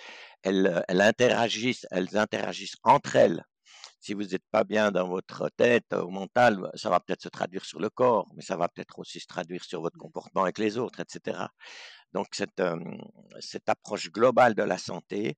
elles, 0.42 0.84
elles 0.88 1.00
interagissent, 1.00 1.86
elles 1.90 2.16
interagissent 2.16 2.76
entre 2.82 3.16
elles. 3.16 3.44
Si 4.00 4.14
vous 4.14 4.22
n'êtes 4.22 4.44
pas 4.50 4.64
bien 4.64 4.90
dans 4.92 5.08
votre 5.08 5.50
tête, 5.56 5.92
au 5.92 6.10
mental, 6.10 6.70
ça 6.74 6.88
va 6.88 7.00
peut-être 7.00 7.22
se 7.22 7.28
traduire 7.28 7.64
sur 7.64 7.80
le 7.80 7.90
corps, 7.90 8.28
mais 8.34 8.42
ça 8.42 8.56
va 8.56 8.68
peut-être 8.68 8.98
aussi 8.98 9.20
se 9.20 9.26
traduire 9.26 9.64
sur 9.64 9.80
votre 9.80 9.98
comportement 9.98 10.42
avec 10.42 10.58
les 10.58 10.78
autres, 10.78 11.00
etc. 11.00 11.46
Donc 12.12 12.28
cette, 12.32 12.60
euh, 12.60 12.78
cette 13.40 13.68
approche 13.68 14.10
globale 14.10 14.54
de 14.54 14.62
la 14.62 14.78
santé 14.78 15.36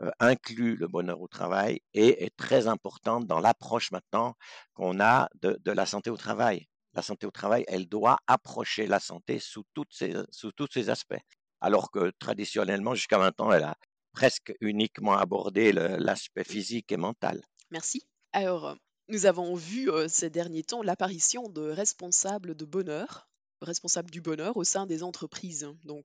euh, 0.00 0.10
inclut 0.18 0.76
le 0.76 0.88
bonheur 0.88 1.20
au 1.20 1.28
travail 1.28 1.80
et 1.94 2.24
est 2.24 2.36
très 2.36 2.66
importante 2.66 3.26
dans 3.26 3.40
l'approche 3.40 3.90
maintenant 3.92 4.36
qu'on 4.74 5.00
a 5.00 5.28
de, 5.40 5.58
de, 5.64 5.72
la 5.72 5.86
santé 5.86 6.10
au 6.10 6.16
travail. 6.16 6.68
La 6.94 7.02
santé 7.02 7.26
au 7.26 7.30
travail, 7.30 7.64
elle 7.68 7.88
doit 7.88 8.18
approcher 8.26 8.86
la 8.86 9.00
santé 9.00 9.38
sous, 9.38 9.64
toutes 9.74 9.92
ces, 9.92 10.14
sous 10.30 10.52
tous 10.52 10.68
ses 10.72 10.90
aspects. 10.90 11.22
Alors 11.60 11.90
que 11.90 12.10
traditionnellement, 12.18 12.94
jusqu'à 12.94 13.18
maintenant, 13.18 13.52
elle 13.52 13.64
a 13.64 13.76
presque 14.12 14.52
uniquement 14.60 15.16
abordé 15.16 15.72
l'aspect 15.72 16.44
physique 16.44 16.90
et 16.92 16.96
mental. 16.96 17.40
Merci. 17.70 18.04
Alors, 18.32 18.76
nous 19.08 19.26
avons 19.26 19.54
vu 19.54 19.90
euh, 19.90 20.08
ces 20.08 20.30
derniers 20.30 20.62
temps 20.62 20.82
l'apparition 20.82 21.48
de 21.48 21.62
responsables 21.62 22.54
de 22.54 22.64
bonheur 22.64 23.30
responsable 23.62 24.10
du 24.10 24.20
bonheur 24.20 24.56
au 24.56 24.64
sein 24.64 24.86
des 24.86 25.02
entreprises. 25.02 25.68
Donc, 25.84 26.04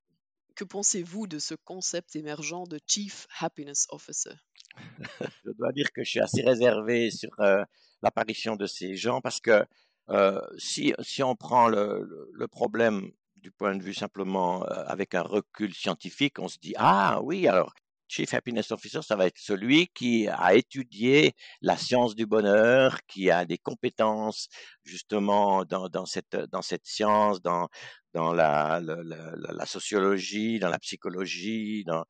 que 0.56 0.64
pensez-vous 0.64 1.28
de 1.28 1.40
ce 1.40 1.56
concept 1.56 2.16
émergent 2.16 2.68
de 2.68 2.80
Chief 2.88 3.28
Happiness 3.40 3.88
Officer? 3.90 4.36
Je 5.46 5.52
dois 5.52 5.72
dire 5.72 5.92
que 5.94 6.04
je 6.04 6.10
suis 6.10 6.20
assez 6.20 6.42
réservé 6.42 7.12
sur 7.12 7.30
euh, 7.40 7.64
l'apparition 8.02 8.56
de 8.56 8.66
ces 8.66 8.96
gens 8.96 9.22
parce 9.22 9.40
que 9.40 9.66
euh, 10.10 10.42
si, 10.58 10.94
si, 11.00 11.24
on 11.24 11.36
prend 11.36 11.68
le, 11.68 12.48
problème 12.52 13.12
du 13.38 13.52
point 13.52 13.76
de 13.76 13.84
vue 13.84 13.94
simplement 13.94 14.64
avec 14.64 15.16
un 15.16 15.22
recul 15.22 15.74
scientifique, 15.74 16.40
on 16.40 16.48
se 16.48 16.58
dit 16.60 16.74
ah 16.78 17.22
oui 17.24 17.48
alors 17.48 17.74
Chief 18.08 18.34
Happiness 18.34 18.72
Officer, 18.72 19.02
ça 19.02 19.16
va 19.16 19.26
être 19.28 19.38
celui 19.38 19.88
qui 19.88 20.28
a 20.28 20.54
étudié 20.54 21.34
la 21.62 21.78
science 21.78 22.16
du 22.16 22.26
bonheur, 22.26 23.00
qui 23.08 23.32
a 23.32 23.46
des 23.46 23.58
compétences 23.58 24.48
justement 24.84 25.66
dans, 25.66 26.06
cette, 26.06 26.36
science, 26.84 27.42
dans, 27.42 27.68
la, 28.14 29.66
sociologie, 29.66 30.60
dans 30.60 30.70
la 30.70 30.80
psychologie, 30.80 31.84
dans, 31.86 32.06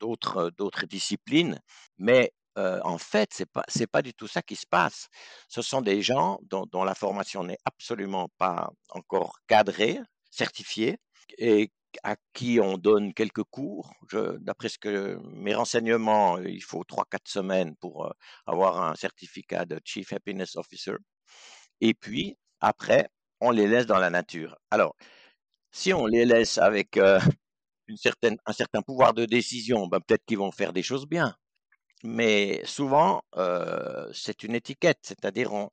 d'autres, 0.00 0.86
disciplines. 0.86 1.60
Mais 1.98 2.32
euh, 2.58 2.80
en 2.84 2.98
fait, 2.98 3.30
c'est 3.32 3.50
pas 3.50 3.64
pas 3.90 4.02
du 4.02 4.12
tout 4.14 4.28
ça 4.28 4.42
qui 4.42 4.56
se 4.56 4.66
passe. 4.66 5.08
Ce 5.48 5.62
sont 5.62 5.80
des 5.80 6.02
gens 6.02 6.38
dont, 6.42 6.66
dont 6.70 6.84
la 6.84 6.94
formation 6.94 7.44
n'est 7.44 7.58
absolument 7.64 8.28
pas 8.38 8.70
encore 8.90 9.38
cadrée, 9.46 10.00
certifiée, 10.30 10.98
et 11.38 11.70
à 12.02 12.16
qui 12.32 12.60
on 12.60 12.78
donne 12.78 13.14
quelques 13.14 13.44
cours. 13.44 13.92
D'après 14.40 14.68
ce 14.68 14.78
que 14.78 15.18
mes 15.34 15.54
renseignements, 15.54 16.36
euh, 16.38 16.48
il 16.48 16.62
faut 16.62 16.84
trois 16.84 17.04
quatre 17.10 17.28
semaines 17.28 17.76
pour 17.76 18.06
euh, 18.06 18.10
avoir 18.46 18.82
un 18.82 18.94
certificat 18.94 19.64
de 19.64 19.80
Chief 19.84 20.12
Happiness 20.12 20.56
Officer. 20.56 20.96
Et 21.80 21.94
puis 21.94 22.36
après, 22.60 23.08
on 23.40 23.50
les 23.50 23.66
laisse 23.66 23.86
dans 23.86 23.98
la 23.98 24.10
nature. 24.10 24.56
Alors, 24.70 24.94
si 25.72 25.92
on 25.92 26.06
les 26.06 26.24
laisse 26.24 26.58
avec 26.58 26.96
euh, 26.96 27.20
une 27.88 27.96
certaine, 27.96 28.36
un 28.46 28.52
certain 28.52 28.82
pouvoir 28.82 29.14
de 29.14 29.26
décision, 29.26 29.86
ben 29.88 30.00
peut-être 30.00 30.24
qu'ils 30.26 30.38
vont 30.38 30.52
faire 30.52 30.72
des 30.72 30.82
choses 30.82 31.06
bien. 31.06 31.36
Mais 32.04 32.62
souvent, 32.64 33.22
c'est 34.12 34.42
une 34.42 34.56
étiquette, 34.56 34.98
c'est-à-dire 35.02 35.52
on, 35.52 35.70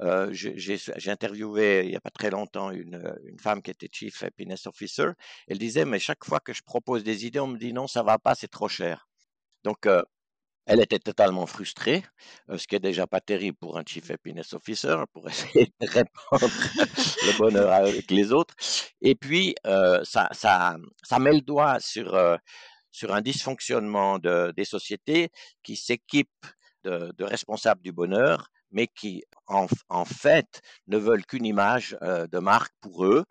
euh, 0.00 0.28
j'ai 0.32 1.10
interviewé 1.10 1.84
il 1.84 1.90
n'y 1.90 1.96
a 1.96 2.00
pas 2.00 2.10
très 2.10 2.30
longtemps 2.30 2.70
une, 2.70 3.16
une, 3.24 3.38
femme 3.38 3.62
qui 3.62 3.70
était 3.70 3.88
Chief 3.90 4.22
Happiness 4.22 4.66
Officer. 4.66 5.10
Elle 5.48 5.58
disait, 5.58 5.84
mais 5.84 5.98
chaque 5.98 6.24
fois 6.24 6.40
que 6.40 6.52
je 6.52 6.62
propose 6.62 7.04
des 7.04 7.26
idées, 7.26 7.40
on 7.40 7.46
me 7.48 7.58
dit 7.58 7.72
non, 7.72 7.86
ça 7.86 8.02
va 8.02 8.18
pas, 8.18 8.34
c'est 8.34 8.48
trop 8.48 8.68
cher. 8.68 9.08
Donc, 9.64 9.86
euh, 9.86 10.02
elle 10.66 10.80
était 10.80 10.98
totalement 10.98 11.46
frustrée, 11.46 12.04
euh, 12.50 12.58
ce 12.58 12.66
qui 12.66 12.74
est 12.74 12.80
déjà 12.80 13.06
pas 13.06 13.20
terrible 13.20 13.56
pour 13.56 13.78
un 13.78 13.84
Chief 13.86 14.10
Happiness 14.10 14.52
Officer, 14.52 14.96
pour 15.12 15.28
essayer 15.30 15.72
de 15.80 15.86
répandre 15.86 16.52
le 17.22 17.38
bonheur 17.38 17.72
avec 17.72 18.10
les 18.10 18.32
autres. 18.32 18.54
Et 19.00 19.14
puis, 19.14 19.54
euh, 19.66 20.02
ça, 20.04 20.28
ça, 20.32 20.76
ça 21.02 21.18
met 21.20 21.32
le 21.32 21.40
doigt 21.40 21.78
sur, 21.78 22.14
euh, 22.14 22.36
sur 22.90 23.14
un 23.14 23.22
dysfonctionnement 23.22 24.18
de, 24.18 24.52
des 24.56 24.64
sociétés 24.64 25.30
qui 25.62 25.76
s'équipent 25.76 26.46
de, 26.82 27.12
de 27.16 27.24
responsables 27.24 27.82
du 27.82 27.92
bonheur 27.92 28.48
mais 28.70 28.86
qui 28.88 29.24
en, 29.46 29.66
en 29.88 30.04
fait 30.04 30.60
ne 30.88 30.98
veulent 30.98 31.24
qu'une 31.26 31.46
image 31.46 31.96
euh, 32.02 32.26
de 32.26 32.38
marque 32.38 32.72
pour 32.80 33.04
eux. 33.04 33.24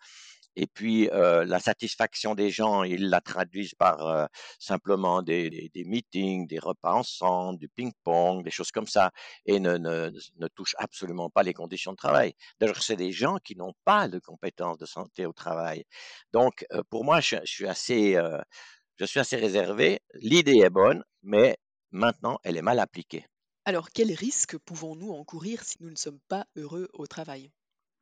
Et 0.55 0.67
puis 0.67 1.09
euh, 1.09 1.43
la 1.45 1.59
satisfaction 1.59 2.33
des 2.35 2.49
gens, 2.49 2.83
ils 2.83 3.09
la 3.09 3.21
traduisent 3.21 3.75
par 3.75 4.07
euh, 4.07 4.25
simplement 4.59 5.21
des, 5.21 5.49
des, 5.49 5.69
des, 5.73 5.83
meetings, 5.83 6.47
des 6.47 6.59
repas 6.59 6.93
ensemble, 6.93 7.59
du 7.59 7.67
ping-pong, 7.69 8.43
des 8.43 8.51
choses 8.51 8.71
comme 8.71 8.87
ça, 8.87 9.11
et 9.45 9.59
ne, 9.59 9.77
ne, 9.77 10.11
ne 10.37 10.47
touchent 10.47 10.75
absolument 10.77 11.29
pas 11.29 11.43
les 11.43 11.53
conditions 11.53 11.91
de 11.91 11.97
travail. 11.97 12.33
D'ailleurs, 12.59 12.81
c'est 12.81 12.95
des 12.95 13.11
gens 13.11 13.37
qui 13.43 13.55
n'ont 13.57 13.73
pas 13.83 14.07
de 14.07 14.19
compétences 14.19 14.77
de 14.77 14.85
santé 14.85 15.25
au 15.25 15.33
travail. 15.33 15.83
Donc, 16.31 16.65
euh, 16.73 16.83
pour 16.89 17.03
moi, 17.03 17.19
je, 17.19 17.35
je 17.43 17.51
suis 17.51 17.67
assez, 17.67 18.15
euh, 18.15 18.39
je 18.97 19.05
suis 19.05 19.19
assez 19.19 19.35
réservé. 19.35 19.99
L'idée 20.15 20.59
est 20.63 20.69
bonne, 20.69 21.03
mais 21.23 21.57
maintenant, 21.91 22.37
elle 22.43 22.57
est 22.57 22.61
mal 22.61 22.79
appliquée. 22.79 23.25
Alors, 23.67 23.89
quels 23.89 24.13
risques 24.13 24.59
pouvons-nous 24.59 25.11
encourir 25.11 25.63
si 25.63 25.77
nous 25.79 25.89
ne 25.89 25.95
sommes 25.95 26.19
pas 26.27 26.45
heureux 26.55 26.87
au 26.93 27.07
travail? 27.07 27.51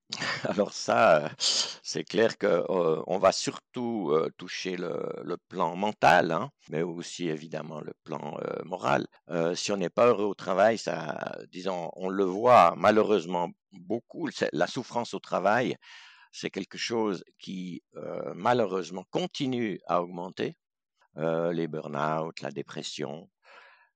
Alors 0.43 0.74
ça, 0.74 1.32
c'est 1.38 2.03
clair 2.03 2.38
qu'on 2.38 3.05
euh, 3.08 3.17
va 3.17 3.32
surtout 3.32 4.12
euh, 4.12 4.29
toucher 4.38 4.75
le, 4.75 5.38
plan 5.48 5.77
mental, 5.77 6.32
hein, 6.32 6.51
mais 6.70 6.82
aussi 6.82 7.29
évidemment 7.29 7.79
le 7.79 7.93
plan 8.03 8.38
euh, 8.41 8.62
moral. 8.65 9.08
Euh, 9.29 9.55
si 9.55 9.72
on 9.72 9.77
n'est 9.77 9.89
pas 9.89 10.08
heureux 10.08 10.25
au 10.25 10.36
travail, 10.36 10.77
ça, 10.77 11.38
disons, 11.50 11.89
on 11.96 12.10
le 12.10 12.25
voit 12.25 12.74
malheureusement 12.77 13.50
beaucoup. 13.72 14.27
La 14.51 14.67
souffrance 14.67 15.13
au 15.13 15.20
travail, 15.20 15.77
c'est 16.34 16.50
quelque 16.50 16.77
chose 16.77 17.24
qui 17.39 17.82
euh, 17.96 18.34
malheureusement 18.36 19.05
continue 19.12 19.79
à 19.88 20.01
augmenter. 20.01 20.58
les 21.15 21.67
burn-out, 21.67 22.41
la 22.41 22.51
dépression, 22.51 23.29
euh, 23.29 23.33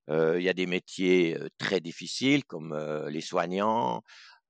il 0.10 0.42
y 0.42 0.50
a 0.50 0.54
des 0.54 0.68
métiers 0.68 1.38
très 1.58 1.80
difficiles 1.82 2.46
comme 2.46 2.74
euh, 2.74 3.10
les 3.10 3.22
soignants, 3.22 4.04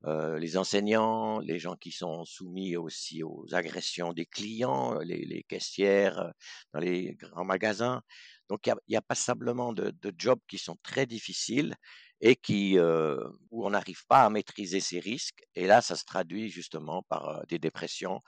euh, 0.06 0.38
les 0.38 0.58
enseignants, 0.58 1.40
les 1.40 1.58
gens 1.58 1.76
qui 1.76 1.92
sont 1.92 2.24
soumis 2.24 2.78
aussi 2.78 3.24
aux 3.24 3.46
agressions 3.52 4.14
des 4.14 4.28
clients, 4.28 5.00
les, 5.00 5.44
caissières 5.50 6.32
dans 6.74 6.80
les 6.80 7.16
grands 7.16 7.46
magasins. 7.46 8.02
Donc 8.48 8.68
il 8.68 8.70
y 8.70 8.72
a, 8.72 8.78
y 8.90 8.96
a 8.96 9.02
passablement 9.02 9.74
de, 9.74 9.94
jobs 10.18 10.40
qui 10.48 10.60
sont 10.60 10.78
très 10.84 11.08
difficiles 11.08 11.76
et 12.22 12.36
qui 12.36 12.78
euh, 12.78 13.18
où 13.52 13.66
on 13.66 13.72
n'arrive 13.72 14.06
pas 14.08 14.24
à 14.24 14.30
maîtriser 14.30 14.80
ces 14.82 15.00
risques. 15.00 15.44
Et 15.56 15.66
là, 15.66 15.82
ça 15.82 15.96
se 15.96 16.06
traduit 16.06 16.50
justement 16.50 17.04
par 17.10 17.46
des 17.48 17.60
dépressions. 17.60 18.22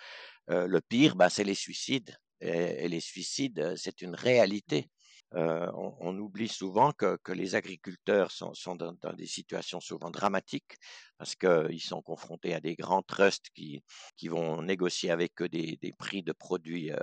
Euh, 0.49 0.65
le 0.67 0.81
pire, 0.81 1.15
bah, 1.15 1.29
c'est 1.29 1.43
les 1.43 1.55
suicides. 1.55 2.17
Et 2.41 2.87
les 2.87 3.01
suicides, 3.01 3.75
c'est 3.75 4.01
une 4.01 4.15
réalité. 4.15 4.89
Euh, 5.35 5.69
on, 5.75 6.17
oublie 6.17 6.47
souvent 6.47 6.91
que, 6.91 7.19
les 7.31 7.53
agriculteurs 7.53 8.31
sont, 8.31 8.75
dans, 8.75 8.93
des 9.13 9.27
situations 9.27 9.79
souvent 9.79 10.09
dramatiques 10.09 10.75
parce 11.19 11.35
qu'ils 11.35 11.81
sont 11.81 12.01
confrontés 12.01 12.55
à 12.55 12.59
des 12.59 12.75
grands 12.75 13.03
trusts 13.03 13.49
qui, 13.53 13.83
vont 14.27 14.63
négocier 14.63 15.11
avec 15.11 15.39
eux 15.41 15.49
des, 15.49 15.93
prix 15.99 16.23
de 16.23 16.31
produits 16.31 16.91
euh, 16.91 16.97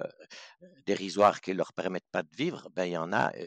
dérisoires 0.86 1.40
qui 1.40 1.52
ne 1.52 1.56
leur 1.56 1.72
permettent 1.72 2.10
pas 2.10 2.24
de 2.24 2.36
vivre. 2.36 2.68
Ben, 2.74 2.86
il, 2.86 2.92
y 2.92 2.96
en 2.96 3.12
a, 3.12 3.32
euh, 3.36 3.46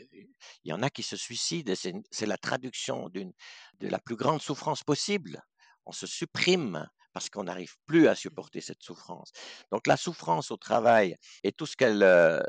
il 0.63 0.69
y 0.69 0.73
en 0.73 0.81
a 0.81 0.89
qui 0.89 1.03
se 1.03 1.17
suicident. 1.17 1.73
C'est 1.75 2.25
la 2.25 2.37
traduction 2.37 3.09
de 3.09 3.33
la 3.81 3.99
plus 3.99 4.15
grande 4.15 4.41
souffrance 4.41 4.83
possible. 4.83 5.41
On 5.85 5.91
se 5.91 6.07
supprime 6.07 6.87
parce 7.13 7.29
qu'on 7.29 7.43
n'arrive 7.43 7.75
plus 7.85 8.07
à 8.07 8.15
supporter 8.15 8.61
cette 8.61 8.83
souffrance. 8.83 9.31
Donc 9.71 9.87
la 9.87 9.97
souffrance 9.97 10.51
au 10.51 10.57
travail 10.57 11.15
et 11.43 11.51
tout 11.51 11.65
ce 11.65 11.75
qu'elle, 11.75 12.03
euh, 12.03 12.41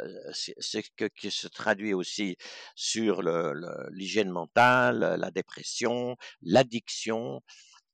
que 0.97 1.07
qui 1.07 1.31
se 1.31 1.49
traduit 1.49 1.95
aussi 1.95 2.37
sur 2.75 3.23
l'hygiène 3.90 4.31
mentale, 4.31 5.17
la 5.19 5.31
dépression, 5.31 6.17
l'addiction. 6.43 7.43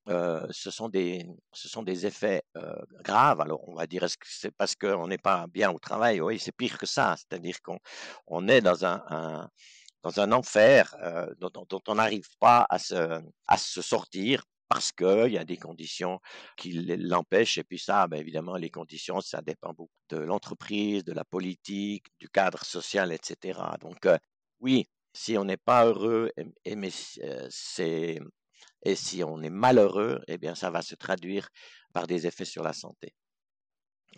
Euh, 0.09 0.47
ce 0.51 0.71
sont 0.71 0.87
des 0.87 1.25
ce 1.51 1.67
sont 1.67 1.83
des 1.83 2.05
effets 2.05 2.41
euh, 2.55 2.75
graves. 3.03 3.41
Alors 3.41 3.67
on 3.67 3.75
va 3.75 3.87
dire 3.87 4.03
est-ce 4.03 4.17
que 4.17 4.25
c'est 4.29 4.51
parce 4.51 4.73
qu'on 4.75 5.07
n'est 5.07 5.17
pas 5.17 5.47
bien 5.47 5.69
au 5.71 5.79
travail? 5.79 6.21
Oui, 6.21 6.39
c'est 6.39 6.53
pire 6.53 6.77
que 6.77 6.85
ça. 6.85 7.15
C'est-à-dire 7.17 7.61
qu'on 7.61 7.79
on 8.27 8.47
est 8.47 8.61
dans 8.61 8.85
un, 8.85 9.49
dans 10.03 10.19
un 10.21 10.31
enfer 10.31 10.95
dont, 11.39 11.49
dont, 11.69 11.81
on 11.87 11.95
n'arrive 11.95 12.29
pas 12.39 12.65
à 12.69 12.79
se, 12.79 13.21
à 13.47 13.57
se 13.57 13.81
sortir 13.81 14.45
parce 14.69 14.91
qu'il 14.91 15.31
y 15.31 15.37
a 15.37 15.45
des 15.45 15.57
conditions 15.57 16.19
qui 16.57 16.71
l'empêchent. 16.71 17.57
Et 17.57 17.63
puis 17.63 17.79
ça, 17.79 18.07
ben 18.07 18.19
évidemment, 18.19 18.55
les 18.55 18.69
conditions, 18.69 19.21
ça 19.21 19.41
dépend 19.41 19.73
beaucoup 19.73 19.91
de 20.09 20.17
l'entreprise, 20.17 21.03
de 21.03 21.13
la 21.13 21.25
politique, 21.25 22.07
du 22.19 22.29
cadre 22.29 22.63
social, 22.63 23.11
etc. 23.11 23.59
Donc 23.81 24.07
oui, 24.59 24.87
si 25.13 25.37
on 25.37 25.45
n'est 25.45 25.57
pas 25.57 25.85
heureux, 25.85 26.31
et, 26.37 26.75
et 28.83 28.95
si 28.95 29.23
on 29.23 29.41
est 29.41 29.49
malheureux, 29.49 30.21
eh 30.27 30.37
bien 30.37 30.55
ça 30.55 30.69
va 30.71 30.81
se 30.81 30.95
traduire 30.95 31.49
par 31.93 32.07
des 32.07 32.27
effets 32.27 32.45
sur 32.45 32.63
la 32.63 32.73
santé. 32.73 33.13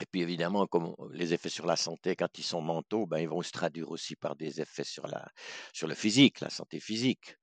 Et 0.01 0.05
puis 0.05 0.21
évidemment, 0.21 0.65
comme 0.67 0.95
les 1.11 1.33
effets 1.33 1.49
sur 1.49 1.65
la 1.65 1.75
santé, 1.75 2.15
quand 2.15 2.37
ils 2.37 2.43
sont 2.43 2.61
mentaux, 2.61 3.05
ben, 3.05 3.17
ils 3.19 3.27
vont 3.27 3.41
se 3.41 3.51
traduire 3.51 3.89
aussi 3.89 4.15
par 4.15 4.35
des 4.35 4.61
effets 4.61 4.83
sur, 4.83 5.07
la, 5.07 5.27
sur 5.73 5.87
le 5.87 5.95
physique, 5.95 6.39
la 6.39 6.49
santé 6.49 6.79
physique. 6.79 7.35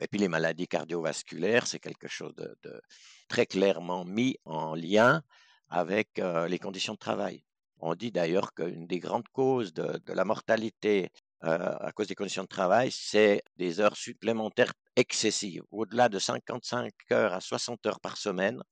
Et 0.00 0.08
puis 0.08 0.18
les 0.18 0.28
maladies 0.28 0.68
cardiovasculaires, 0.68 1.66
c'est 1.66 1.78
quelque 1.78 2.08
chose 2.08 2.34
de, 2.34 2.80
très 3.28 3.46
clairement 3.46 4.04
mis 4.04 4.36
en 4.44 4.74
lien 4.74 5.22
avec 5.68 6.18
euh, 6.18 6.48
les 6.48 6.58
conditions 6.58 6.94
de 6.94 6.98
travail. 6.98 7.44
On 7.78 7.94
dit 7.94 8.10
d'ailleurs 8.10 8.54
qu'une 8.54 8.86
des 8.86 8.98
grandes 8.98 9.28
causes 9.28 9.72
de, 9.72 10.00
la 10.08 10.24
mortalité 10.24 11.10
euh, 11.44 11.76
à 11.80 11.92
cause 11.92 12.08
des 12.08 12.14
conditions 12.14 12.42
de 12.42 12.48
travail, 12.48 12.90
c'est 12.90 13.42
des 13.56 13.80
heures 13.80 13.96
supplémentaires 13.96 14.72
excessives. 14.96 15.62
Au-delà 15.70 16.08
de 16.08 16.18
55 16.18 16.92
heures 17.12 17.34
à 17.34 17.40
60 17.40 17.84
heures 17.86 18.00
par 18.00 18.16
semaine, 18.16 18.62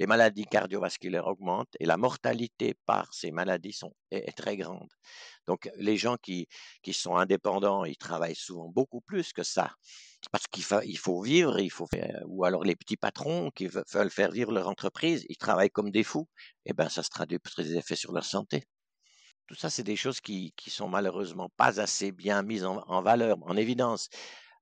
les 0.00 0.06
maladies 0.06 0.46
cardiovasculaires 0.46 1.26
augmentent 1.26 1.76
et 1.78 1.84
la 1.84 1.98
mortalité 1.98 2.74
par 2.86 3.12
ces 3.12 3.30
maladies 3.30 3.74
sont, 3.74 3.92
est, 4.10 4.34
très 4.34 4.56
grande. 4.56 4.88
Donc 5.46 5.70
les 5.76 5.98
gens 5.98 6.16
qui, 6.16 6.48
sont 6.90 7.16
indépendants, 7.16 7.84
ils 7.84 7.98
travaillent 7.98 8.34
souvent 8.34 8.70
beaucoup 8.70 9.02
plus 9.02 9.34
que 9.34 9.42
ça 9.42 9.74
parce 10.32 10.46
qu'il 10.46 10.64
faut, 10.64 11.20
vivre, 11.20 11.60
il 11.60 11.70
faut 11.70 11.86
ou 12.26 12.44
alors 12.46 12.64
les 12.64 12.76
petits 12.76 12.96
patrons 12.96 13.50
qui 13.50 13.66
veulent 13.66 14.10
faire 14.10 14.30
vivre 14.30 14.52
leur 14.52 14.68
entreprise, 14.68 15.26
ils 15.28 15.36
travaillent 15.36 15.70
comme 15.70 15.90
des 15.90 16.04
fous, 16.04 16.28
et 16.64 16.72
ben 16.72 16.88
ça 16.88 17.02
se 17.02 17.10
traduit 17.10 17.38
par 17.38 17.52
des 17.58 17.76
effets 17.76 17.96
sur 17.96 18.12
leur 18.12 18.24
santé. 18.24 18.64
Tout 19.48 19.54
ça, 19.54 19.68
c'est 19.68 19.82
des 19.82 19.96
choses 19.96 20.20
qui, 20.20 20.54
qui 20.56 20.70
sont 20.70 20.88
malheureusement 20.88 21.50
pas 21.56 21.78
assez 21.78 22.10
bien 22.12 22.42
mises 22.42 22.64
en, 22.64 23.02
valeur, 23.02 23.36
en 23.42 23.56
évidence. 23.56 24.08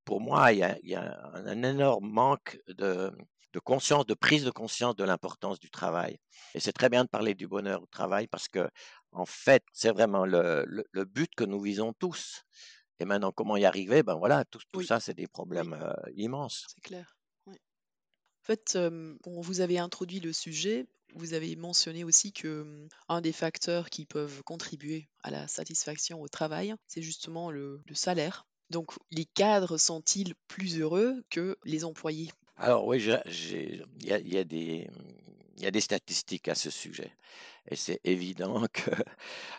Pour 0.04 0.20
moi, 0.20 0.52
il 0.52 0.60
y 0.82 0.94
a 0.94 1.30
un 1.34 1.62
énorme 1.62 2.08
manque 2.08 2.58
de, 2.68 3.12
de 3.52 3.58
conscience, 3.58 4.06
de 4.06 4.14
prise 4.14 4.44
de 4.44 4.50
conscience 4.50 4.96
de 4.96 5.04
l'importance 5.04 5.58
du 5.58 5.70
travail. 5.70 6.18
Et 6.54 6.60
c'est 6.60 6.72
très 6.72 6.88
bien 6.88 7.04
de 7.04 7.08
parler 7.08 7.34
du 7.34 7.46
bonheur 7.46 7.82
au 7.82 7.86
travail 7.86 8.26
parce 8.26 8.48
que, 8.48 8.68
en 9.12 9.26
fait, 9.26 9.64
c'est 9.72 9.90
vraiment 9.90 10.26
le, 10.26 10.64
le, 10.66 11.04
but 11.04 11.34
que 11.34 11.44
nous 11.44 11.60
visons 11.60 11.92
tous. 11.94 12.44
Et 13.00 13.04
maintenant, 13.04 13.32
comment 13.32 13.56
y 13.56 13.64
arriver? 13.64 14.02
Ben 14.02 14.16
voilà, 14.16 14.44
tout, 14.44 14.60
tout 14.72 14.82
ça, 14.82 15.00
c'est 15.00 15.14
des 15.14 15.28
problèmes 15.28 15.72
euh, 15.72 15.92
immenses. 16.16 16.66
C'est 16.74 16.82
clair. 16.82 17.16
En 17.46 17.52
fait, 18.42 18.78
vous 19.26 19.60
avez 19.60 19.78
introduit 19.78 20.20
le 20.20 20.32
sujet. 20.32 20.86
Vous 21.14 21.34
avez 21.34 21.54
mentionné 21.54 22.02
aussi 22.02 22.32
que 22.32 22.88
un 23.08 23.20
des 23.20 23.32
facteurs 23.32 23.90
qui 23.90 24.06
peuvent 24.06 24.42
contribuer 24.42 25.08
à 25.22 25.30
la 25.30 25.46
satisfaction 25.48 26.20
au 26.22 26.28
travail, 26.28 26.74
c'est 26.86 27.02
justement 27.02 27.50
le, 27.50 27.82
le 27.86 27.94
salaire. 27.94 28.46
Donc, 28.70 28.92
les 29.10 29.26
cadres 29.26 29.76
sont-ils 29.78 30.34
plus 30.46 30.78
heureux 30.78 31.22
que 31.30 31.58
les 31.64 31.84
employés? 31.84 32.30
Alors 32.60 32.84
oui, 32.86 32.98
il 32.98 33.84
y 34.00 34.36
a, 34.36 34.44
des, 34.44 35.80
statistiques 35.80 36.48
à 36.48 36.56
ce 36.56 36.70
sujet. 36.70 37.12
Et 37.70 37.76
c'est 37.76 38.00
évident 38.02 38.64
que 38.72 38.90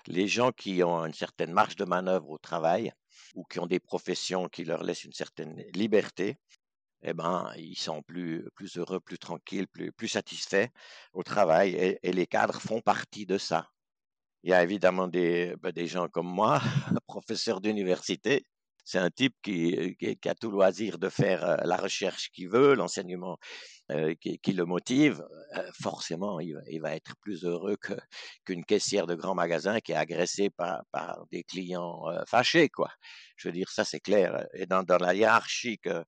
les 0.07 0.27
gens 0.27 0.51
qui 0.51 0.83
ont 0.83 1.05
une 1.05 1.13
certaine 1.13 1.53
marge 1.53 1.77
de 1.77 1.85
manœuvre 1.85 2.29
au 2.29 2.37
travail 2.37 2.91
ou 3.35 3.45
qui 3.45 3.59
ont 3.59 3.67
des 3.67 3.79
professions 3.79 4.49
qui 4.49 4.65
leur 4.65 4.83
laissent 4.83 5.05
une 5.05 5.13
certaine 5.13 5.63
liberté, 5.73 6.37
eh 7.01 7.13
ben, 7.13 7.49
ils 7.55 7.77
sont 7.77 8.01
plus, 8.01 8.43
heureux, 8.75 8.99
plus 8.99 9.17
tranquilles, 9.17 9.67
plus, 9.67 10.07
satisfaits 10.09 10.67
au 11.13 11.23
travail 11.23 11.97
et, 12.03 12.11
les 12.11 12.27
cadres 12.27 12.59
font 12.59 12.81
partie 12.81 13.25
de 13.25 13.37
ça. 13.37 13.69
Il 14.43 14.49
y 14.49 14.53
a 14.53 14.61
évidemment 14.61 15.07
des, 15.07 15.55
ben, 15.61 15.71
des 15.71 15.87
gens 15.87 16.09
comme 16.09 16.27
moi, 16.27 16.59
professeurs 17.07 17.61
d'université, 17.61 18.45
c'est 18.89 18.97
un 18.97 19.11
type 19.11 19.35
qui, 19.43 19.95
qui, 19.99 20.29
a 20.29 20.33
tout 20.33 20.49
loisir 20.49 20.97
de 20.97 21.09
faire 21.09 21.43
euh, 21.45 21.57
la 21.63 21.77
recherche 21.77 22.31
qu'il 22.31 22.49
veut, 22.49 22.73
l'enseignement 22.73 23.37
euh, 23.91 24.15
qui, 24.19 24.39
qui, 24.39 24.51
le 24.53 24.65
motive. 24.65 25.23
Euh, 25.55 25.69
forcément, 25.79 26.39
il, 26.39 26.59
il, 26.71 26.81
va 26.81 26.95
être 26.95 27.13
plus 27.21 27.43
heureux 27.43 27.77
qu'une 28.45 28.65
caissière 28.65 29.05
de 29.05 29.13
grand 29.13 29.35
magasin 29.35 29.79
qui 29.79 29.91
est 29.91 29.95
agressée 29.95 30.49
par, 30.49 30.81
par 30.91 31.27
des 31.31 31.43
clients 31.43 32.01
fâchés, 32.27 32.69
quoi. 32.69 32.89
Je 33.35 33.49
veux 33.49 33.53
dire, 33.53 33.69
ça 33.69 33.85
c'est 33.85 33.99
clair. 33.99 34.47
Et 34.55 34.65
dans, 34.65 34.81
dans 34.81 34.97
la 34.97 35.13
hiérarchie 35.13 35.77
que, 35.77 36.03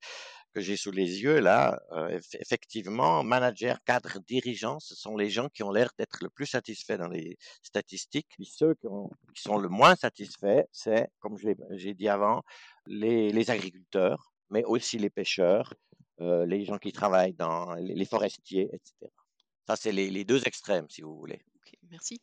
que 0.52 0.60
j'ai 0.60 0.76
sous 0.76 0.90
les 0.90 1.22
yeux 1.22 1.40
là, 1.40 1.80
euh, 1.92 2.20
effectivement, 2.38 3.24
manager, 3.24 3.78
cadre, 3.84 4.18
dirigeants, 4.26 4.78
ce 4.80 4.94
sont 4.94 5.16
les 5.16 5.30
gens 5.30 5.48
qui 5.48 5.62
ont 5.62 5.70
l'air 5.70 5.90
d'être 5.98 6.18
le 6.22 6.30
plus 6.30 6.46
satisfaits 6.46 6.98
dans 6.98 7.08
les 7.08 7.36
statistiques. 7.62 8.28
Puis 8.36 8.46
ceux 8.46 8.74
qui, 8.74 8.86
qui 9.34 9.42
sont 9.42 9.58
le 9.58 9.68
moins 9.68 9.96
satisfaits, 9.96 10.64
c'est, 10.70 11.08
comme 11.20 11.36
j'ai 11.38 11.94
dit 11.94 12.08
avant, 12.08 12.42
les, 12.86 13.30
les, 13.30 13.50
agriculteurs, 13.50 14.32
mais 14.50 14.64
aussi 14.64 14.98
les 14.98 15.10
pêcheurs, 15.10 15.74
euh, 16.20 16.46
les 16.46 16.64
gens 16.64 16.78
qui 16.78 16.92
travaillent 16.92 17.34
dans 17.34 17.74
les, 17.74 18.04
forestiers, 18.04 18.68
etc. 18.72 19.10
Ça, 19.66 19.76
c'est 19.76 19.92
les, 19.92 20.10
les, 20.10 20.24
deux 20.24 20.42
extrêmes, 20.46 20.88
si 20.88 21.02
vous 21.02 21.16
voulez. 21.16 21.40
merci. 21.90 22.20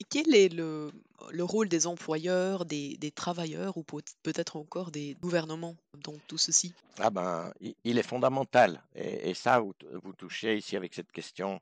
Et 0.00 0.04
quel 0.08 0.32
est 0.32 0.48
le, 0.48 0.92
le 1.30 1.42
rôle 1.42 1.68
des 1.68 1.88
employeurs, 1.88 2.64
des, 2.64 2.96
des 2.98 3.10
travailleurs 3.10 3.76
ou 3.76 3.82
peut-être 3.82 4.56
encore 4.56 4.92
des 4.92 5.16
gouvernements 5.20 5.76
dans 6.04 6.14
tout 6.28 6.38
ceci? 6.38 6.72
Ah 6.98 7.10
ben, 7.10 7.52
il 7.82 7.98
est 7.98 8.04
fondamental. 8.04 8.80
Et, 8.94 9.30
et 9.30 9.34
ça, 9.34 9.58
vous, 9.58 9.74
vous, 10.04 10.12
touchez 10.12 10.56
ici 10.56 10.76
avec 10.76 10.94
cette 10.94 11.10
question 11.10 11.60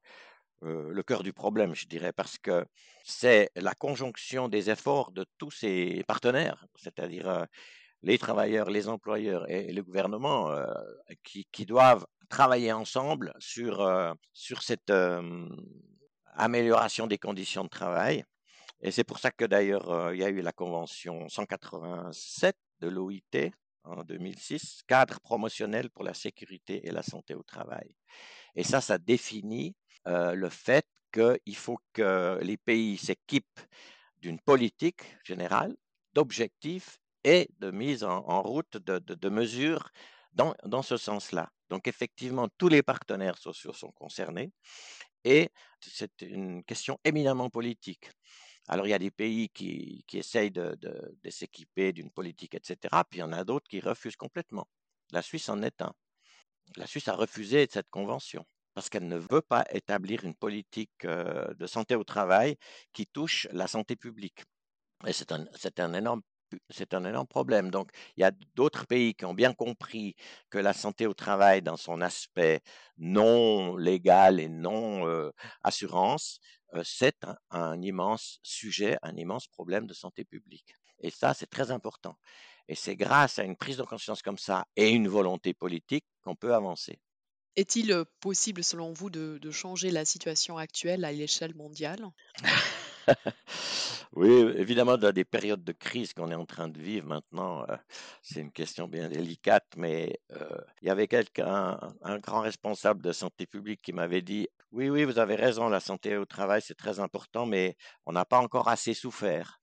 euh, 0.63 0.91
le 0.91 1.03
cœur 1.03 1.23
du 1.23 1.33
problème, 1.33 1.75
je 1.75 1.87
dirais, 1.87 2.13
parce 2.13 2.39
que 2.39 2.67
c'est 3.05 3.51
la 3.57 3.75
conjonction 3.75 4.49
des 4.49 4.71
efforts 4.71 5.13
de 5.13 5.27
tous 5.39 5.51
ces 5.51 6.03
partenaires, 6.09 6.67
c'est-à-dire 6.77 7.29
euh, 7.29 7.45
les 8.03 8.19
travailleurs, 8.19 8.71
les 8.71 8.89
employeurs 8.89 9.49
et, 9.51 9.73
le 9.73 9.83
gouvernement, 9.83 10.51
euh, 10.51 10.67
qui, 11.23 11.67
doivent 11.67 12.07
travailler 12.29 12.73
ensemble 12.73 13.33
sur, 13.39 13.81
euh, 13.81 14.13
sur 14.33 14.63
cette 14.63 14.91
euh, 14.91 15.49
amélioration 16.35 17.07
des 17.07 17.19
conditions 17.19 17.65
de 17.65 17.69
travail. 17.69 18.25
Et 18.81 18.91
c'est 18.91 19.05
pour 19.05 19.19
ça 19.19 19.31
que 19.31 19.45
d'ailleurs, 19.45 20.13
il 20.13 20.21
y 20.21 20.25
a 20.25 20.29
eu 20.29 20.43
la 20.43 20.53
convention 20.53 21.29
187 21.29 22.57
de 22.81 22.89
l'OIT 22.89 23.51
en 23.85 24.03
2006, 24.05 24.83
cadre 24.87 25.19
promotionnel 25.21 25.89
pour 25.91 26.05
la 26.05 26.13
sécurité 26.13 26.87
et 26.87 26.91
la 26.91 27.03
santé 27.03 27.35
au 27.35 27.43
travail. 27.43 27.95
Et 28.55 28.65
ça, 28.65 28.83
ça 28.83 28.99
définit 28.99 29.75
le 30.05 30.49
fait 30.51 30.87
qu'il 31.11 31.57
faut 31.57 31.79
que 31.95 32.39
les 32.43 32.59
pays 32.59 32.99
s'équipent 32.99 33.61
d'une 34.19 34.39
politique 34.39 35.17
générale, 35.25 35.75
d'objectifs 36.13 37.01
et 37.27 37.51
de 37.59 37.73
mise 37.73 38.05
en, 38.05 38.41
route 38.41 38.77
de, 38.77 39.29
mesures 39.29 39.91
dans, 40.33 40.83
ce 40.83 40.97
sens-là. 40.97 41.51
Donc 41.69 41.89
effectivement, 41.89 42.49
tous 42.57 42.69
les 42.69 42.85
partenaires 42.85 43.37
sociaux 43.37 43.73
sont 43.73 43.91
concernés 43.91 44.53
et 45.25 45.51
c'est 45.81 46.23
une 46.23 46.63
question 46.63 47.01
éminemment 47.03 47.51
politique. 47.51 48.13
Alors 48.69 48.87
il 48.87 48.91
y 48.91 48.95
a 48.95 49.01
des 49.01 49.11
pays 49.11 49.49
qui, 49.49 50.05
essayent 50.13 50.53
de, 50.53 50.79
s'équiper 51.29 51.93
d'une 51.93 52.13
politique, 52.13 52.55
etc. 52.55 52.77
Puis 53.11 53.19
il 53.19 53.21
y 53.21 53.25
en 53.25 53.33
a 53.33 53.43
d'autres 53.43 53.67
qui 53.69 53.81
refusent 53.81 54.17
complètement. 54.17 54.69
La 55.11 55.21
Suisse 55.21 55.49
en 55.49 55.63
est 55.63 55.83
un. 55.83 55.93
La 56.77 56.87
Suisse 56.87 57.09
a 57.09 57.15
refusé 57.15 57.67
cette 57.69 57.91
convention 57.91 58.47
parce 58.73 58.89
qu'elle 58.89 59.09
ne 59.09 59.19
veut 59.19 59.43
pas 59.43 59.65
établir 59.73 60.25
une 60.25 60.35
politique 60.37 61.05
euh, 61.05 61.53
de 61.55 61.67
santé 61.67 61.97
au 61.97 62.05
travail 62.05 62.57
qui 62.93 63.07
touche 63.07 63.49
la 63.51 63.67
santé 63.67 63.97
publique. 63.97 64.45
Et 65.07 65.13
c'est 65.13 65.33
un, 65.33 65.47
un 65.79 65.95
énorme 65.95 66.23
c'est 66.71 66.95
un 66.95 67.05
énorme 67.05 67.27
problème. 67.27 67.71
Donc, 67.71 67.91
il 68.17 68.21
y 68.21 68.25
a 68.25 68.33
d'autres 68.55 68.87
pays 68.87 69.15
qui 69.15 69.25
ont 69.25 69.35
bien 69.35 69.53
compris 69.53 70.15
que 70.51 70.59
la 70.59 70.73
santé 70.73 71.07
au 71.07 71.15
travail, 71.15 71.63
dans 71.63 71.77
son 71.77 72.01
aspect 72.01 72.61
non 72.99 73.77
légal 73.77 74.41
et 74.41 74.49
non 74.49 75.07
euh, 75.07 75.31
assurance, 75.63 76.41
euh, 76.75 76.83
c'est 76.85 77.25
un, 77.25 77.37
un, 77.51 77.83
immense 77.83 78.39
sujet, 78.43 78.99
un 79.03 79.17
immense 79.17 79.47
problème 79.49 79.87
de 79.87 79.95
santé 79.95 80.25
publique. 80.25 80.75
Et 81.01 81.11
ça, 81.11 81.35
c'est 81.35 81.51
très 81.51 81.71
important. 81.71 82.17
Et 82.69 82.75
c'est 82.75 82.97
grâce 82.97 83.39
à 83.39 83.45
une 83.45 83.57
prise 83.57 83.77
de 83.77 83.83
conscience 83.83 84.23
comme 84.23 84.39
ça 84.39 84.67
et 84.77 84.91
une 84.91 85.09
volonté 85.09 85.55
politique 85.55 86.05
qu'on 86.23 86.35
peut 86.35 86.55
avancer. 86.55 86.99
Est-il 87.55 88.05
possible, 88.21 88.63
selon 88.63 88.93
vous, 88.93 89.09
de, 89.09 89.39
de 89.41 89.51
changer 89.51 89.91
la 89.91 90.05
situation 90.05 90.59
actuelle 90.59 91.05
à 91.05 91.13
l'échelle 91.13 91.55
mondiale? 91.55 92.05
Oui, 94.13 94.31
évidemment, 94.57 94.97
dans 94.97 95.13
des 95.13 95.25
périodes 95.25 95.65
de 95.65 95.73
crise 95.73 96.13
qu'on 96.15 96.31
est 96.31 96.35
en 96.35 96.47
train 96.47 96.69
de 96.69 96.79
vivre 96.81 97.07
maintenant, 97.07 97.65
euh, 97.69 97.77
c'est 98.23 98.41
une 98.41 98.53
question 98.53 98.89
bien 98.89 99.09
délicate, 99.09 99.67
mais 99.77 100.21
euh, 100.33 100.59
il 100.83 100.89
y 100.89 100.91
avait 100.91 101.09
quelqu'un, 101.09 101.79
un 102.03 102.19
grand 102.19 102.41
responsable 102.41 103.03
de 103.03 103.13
santé 103.13 103.47
publique 103.47 103.83
qui 103.83 103.93
m'avait 103.93 104.23
dit, 104.23 104.49
oui, 104.73 104.89
oui, 104.91 105.05
vous 105.05 105.19
avez 105.19 105.35
raison, 105.37 105.69
la 105.69 105.81
santé 105.81 106.17
au 106.17 106.25
travail, 106.25 106.63
c'est 106.63 106.75
très 106.77 106.99
important, 107.01 107.47
mais 107.47 107.77
on 108.07 108.13
n'a 108.13 108.25
pas 108.25 108.39
encore 108.41 108.69
assez 108.69 108.95
souffert. 108.95 109.61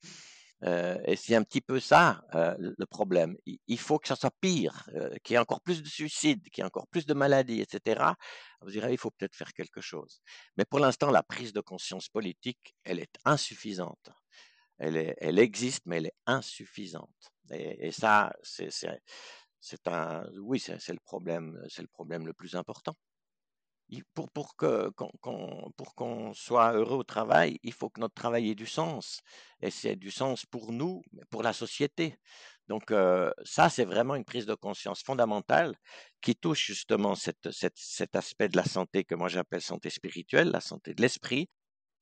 Euh, 0.63 0.97
et 1.05 1.15
c'est 1.15 1.35
un 1.35 1.43
petit 1.43 1.61
peu 1.61 1.79
ça 1.79 2.23
euh, 2.35 2.55
le 2.57 2.85
problème. 2.85 3.35
Il, 3.67 3.79
faut 3.79 3.99
que 3.99 4.07
ça 4.07 4.15
soit 4.15 4.33
pire, 4.39 4.89
euh, 4.95 5.13
qu'il 5.23 5.33
y 5.33 5.35
ait 5.35 5.39
encore 5.39 5.61
plus 5.61 5.83
de 5.83 5.87
suicides, 5.87 6.41
qu'il 6.49 6.61
y 6.61 6.63
ait 6.63 6.67
encore 6.67 6.87
plus 6.87 7.05
de 7.05 7.13
maladies, 7.13 7.61
etc. 7.61 8.13
Vous 8.61 8.71
direz, 8.71 8.93
il 8.93 8.97
faut 8.97 9.11
peut-être 9.11 9.35
faire 9.35 9.53
quelque 9.53 9.81
chose. 9.81 10.21
Mais 10.57 10.65
pour 10.65 10.79
l'instant, 10.79 11.11
la 11.11 11.23
prise 11.23 11.51
de 11.53 11.61
conscience 11.61 12.07
politique, 12.07 12.75
elle 12.83 12.99
est 12.99 13.15
insuffisante. 13.25 14.09
Elle, 14.79 15.39
existe, 15.39 15.83
mais 15.85 15.97
elle 15.97 16.07
est 16.07 16.15
insuffisante. 16.25 17.31
Et, 17.51 17.87
et 17.87 17.91
ça, 17.91 18.33
c'est 18.41 19.87
un, 19.87 20.25
oui, 20.41 20.59
c'est 20.59 20.89
le 20.89 20.99
problème, 21.03 21.61
c'est 21.69 21.81
le 21.81 21.87
problème 21.87 22.25
le 22.25 22.33
plus 22.33 22.55
important 22.55 22.95
pour, 24.13 24.31
pour 24.31 24.55
qu'on, 24.55 26.33
soit 26.33 26.73
heureux 26.73 26.97
au 26.97 27.03
travail, 27.03 27.59
il 27.63 27.73
faut 27.73 27.89
que 27.89 27.99
notre 27.99 28.15
travail 28.15 28.49
ait 28.49 28.55
du 28.55 28.65
sens. 28.65 29.21
Et 29.61 29.71
c'est 29.71 29.95
du 29.95 30.11
sens 30.11 30.45
pour 30.45 30.71
nous, 30.71 31.01
pour 31.29 31.43
la 31.43 31.53
société. 31.53 32.17
Donc 32.67 32.91
euh, 32.91 33.31
ça, 33.43 33.69
c'est 33.69 33.85
vraiment 33.85 34.15
une 34.15 34.25
prise 34.25 34.45
de 34.45 34.55
conscience 34.55 35.03
fondamentale 35.03 35.75
qui 36.21 36.35
touche 36.35 36.65
justement 36.65 37.15
cet 37.15 38.15
aspect 38.15 38.49
de 38.49 38.57
la 38.57 38.63
santé 38.63 39.03
que 39.03 39.15
moi 39.15 39.27
j'appelle 39.27 39.61
santé 39.61 39.89
spirituelle, 39.89 40.49
la 40.49 40.61
santé 40.61 40.93
de 40.93 41.01
l'esprit. 41.01 41.49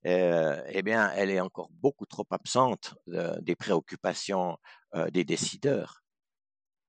Euh, 0.07 0.63
eh 0.69 0.81
bien, 0.81 1.11
elle 1.11 1.29
est 1.29 1.41
encore 1.41 1.69
beaucoup 1.71 2.07
trop 2.07 2.25
absente 2.31 2.95
euh, 3.09 3.39
des 3.41 3.55
préoccupations 3.55 4.57
des 5.13 5.23
décideurs 5.23 6.03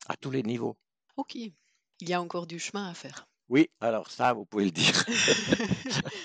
à 0.08 0.16
tous 0.16 0.32
les 0.32 0.42
niveaux. 0.42 0.76
Ok, 1.16 1.36
il 1.36 1.54
y 2.00 2.12
a 2.12 2.20
encore 2.20 2.48
du 2.48 2.58
chemin 2.58 2.88
à 2.88 2.94
faire. 2.94 3.28
Oui, 3.52 3.68
alors 3.82 4.10
ça, 4.10 4.32
vous 4.32 4.46
pouvez 4.46 4.64
le 4.64 4.70
dire. 4.70 5.04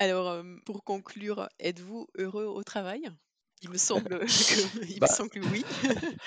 Alors, 0.00 0.42
pour 0.66 0.82
conclure, 0.82 1.48
êtes-vous 1.60 2.08
heureux 2.18 2.46
au 2.46 2.64
travail? 2.64 3.08
Il 3.62 3.70
me 3.70 3.78
semble 3.78 4.18
que 4.18 4.84
il 4.88 5.00
me 5.00 5.00
Bah, 5.00 5.06
semble 5.06 5.30
que 5.30 5.38
oui. 5.38 5.62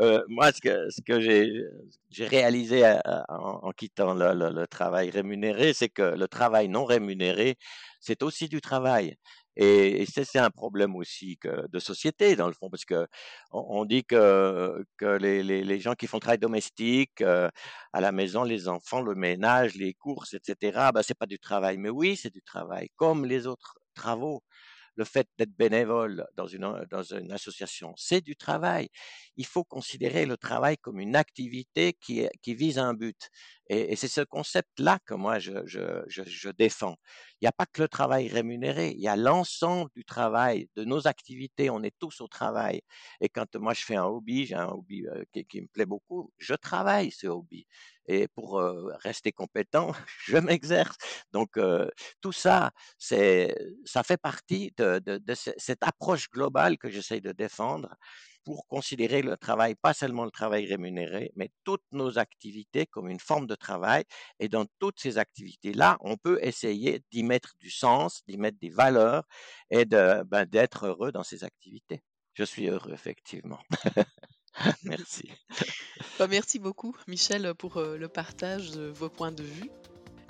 euh, 0.00 0.20
moi, 0.28 0.50
ce 0.50 0.60
que, 0.60 0.90
ce 0.90 1.00
que 1.00 1.20
j'ai, 1.20 2.26
réalisé 2.26 2.84
euh, 2.84 2.98
en, 3.28 3.68
en 3.68 3.70
quittant 3.70 4.14
le, 4.14 4.34
le- 4.34 4.50
le 4.50 4.66
travail 4.66 5.10
rémunéré, 5.10 5.74
c'est 5.74 5.90
que 5.90 6.02
le 6.02 6.26
travail 6.26 6.68
non 6.68 6.84
rémunéré, 6.84 7.56
c'est 8.00 8.24
aussi 8.24 8.48
du 8.48 8.60
travail. 8.60 9.16
Et, 9.56 10.04
c'est 10.06 10.38
un 10.38 10.50
problème 10.50 10.96
aussi 10.96 11.38
de 11.44 11.78
société, 11.78 12.36
dans 12.36 12.46
le 12.46 12.52
fond, 12.52 12.68
parce 12.70 12.84
que 12.84 13.06
on, 13.50 13.84
dit 13.84 14.04
que, 14.04 14.84
les, 15.18 15.80
gens 15.80 15.94
qui 15.94 16.06
font 16.06 16.18
le 16.18 16.20
travail 16.20 16.38
domestique, 16.38 17.20
euh, 17.22 17.48
à 17.92 18.00
la 18.00 18.12
maison, 18.12 18.44
les 18.44 18.68
enfants, 18.68 19.00
le 19.00 19.14
ménage, 19.14 19.74
les 19.74 19.94
courses, 19.94 20.34
etc., 20.34 20.90
ben, 20.94 21.02
c'est 21.02 21.18
pas 21.18 21.26
du 21.26 21.38
travail. 21.38 21.78
Mais 21.78 21.90
oui, 21.90 22.16
c'est 22.16 22.32
du 22.32 22.42
travail, 22.42 22.90
comme 22.96 23.24
les 23.24 23.46
autres 23.46 23.78
travaux 23.94 24.42
le 24.96 25.04
fait 25.04 25.28
d'être 25.38 25.54
bénévole 25.56 26.26
dans 26.36 26.46
une, 26.46 26.64
association, 27.30 27.92
c'est 27.96 28.22
du 28.22 28.34
travail. 28.34 28.88
Il 29.36 29.46
faut 29.46 29.64
considérer 29.64 30.24
le 30.26 30.36
travail 30.36 30.78
comme 30.78 30.98
une 30.98 31.16
activité 31.16 31.92
qui, 32.00 32.28
vise 32.46 32.78
un 32.78 32.94
but. 32.94 33.28
Et, 33.68 33.94
c'est 33.96 34.08
ce 34.08 34.22
concept-là 34.22 34.98
que 35.04 35.14
moi 35.14 35.38
je 35.38 36.50
défends. 36.50 36.96
Il 37.46 37.50
n'y 37.50 37.50
a 37.50 37.64
pas 37.64 37.66
que 37.66 37.80
le 37.80 37.86
travail 37.86 38.26
rémunéré, 38.26 38.90
il 38.90 39.00
y 39.00 39.06
a 39.06 39.14
l'ensemble 39.14 39.88
du 39.94 40.04
travail, 40.04 40.68
de 40.74 40.82
nos 40.82 41.06
activités. 41.06 41.70
On 41.70 41.80
est 41.84 41.94
tous 41.96 42.20
au 42.20 42.26
travail. 42.26 42.80
Et 43.20 43.28
quand 43.28 43.54
moi 43.54 43.72
je 43.72 43.84
fais 43.84 43.94
un 43.94 44.02
hobby, 44.06 44.46
j'ai 44.46 44.56
un 44.56 44.66
hobby 44.66 45.06
euh, 45.06 45.22
qui, 45.48 45.60
me 45.60 45.68
plaît 45.68 45.86
beaucoup, 45.86 46.32
je 46.38 46.54
travaille 46.54 47.12
ce 47.12 47.28
hobby. 47.28 47.64
Et 48.08 48.26
pour 48.26 48.58
euh, 48.58 48.92
rester 48.98 49.30
compétent, 49.30 49.92
je 50.26 50.38
m'exerce. 50.38 50.96
Donc 51.30 51.56
euh, 51.56 51.88
tout 52.20 52.32
ça, 52.32 52.72
c'est, 52.98 53.54
ça 53.84 54.02
fait 54.02 54.16
partie 54.16 54.72
de, 54.76 54.98
de, 54.98 55.18
de 55.18 55.34
ce- 55.34 55.50
cette 55.56 55.84
approche 55.84 56.28
globale 56.28 56.78
que 56.78 56.90
j'essaye 56.90 57.20
de 57.20 57.30
défendre 57.30 57.94
pour 58.46 58.68
considérer 58.68 59.22
le 59.22 59.36
travail, 59.36 59.74
pas 59.74 59.92
seulement 59.92 60.24
le 60.24 60.30
travail 60.30 60.66
rémunéré, 60.66 61.32
mais 61.34 61.50
toutes 61.64 61.82
nos 61.90 62.16
activités 62.16 62.86
comme 62.86 63.08
une 63.08 63.18
forme 63.18 63.48
de 63.48 63.56
travail. 63.56 64.04
Et 64.38 64.48
dans 64.48 64.66
toutes 64.78 65.00
ces 65.00 65.18
activités-là, 65.18 65.98
on 66.00 66.16
peut 66.16 66.38
essayer 66.40 67.02
d'y 67.10 67.24
mettre 67.24 67.54
du 67.58 67.70
sens, 67.70 68.22
d'y 68.28 68.38
mettre 68.38 68.56
des 68.60 68.70
valeurs 68.70 69.24
et 69.70 69.84
de, 69.84 70.22
ben, 70.22 70.44
d'être 70.44 70.86
heureux 70.86 71.10
dans 71.10 71.24
ces 71.24 71.42
activités. 71.42 72.04
Je 72.34 72.44
suis 72.44 72.68
heureux, 72.68 72.92
effectivement. 72.92 73.58
Merci. 74.84 75.28
Bah, 76.18 76.28
merci 76.28 76.58
beaucoup, 76.58 76.96
Michel, 77.08 77.52
pour 77.54 77.76
euh, 77.76 77.98
le 77.98 78.08
partage 78.08 78.70
de 78.70 78.86
vos 78.86 79.10
points 79.10 79.32
de 79.32 79.42
vue. 79.42 79.70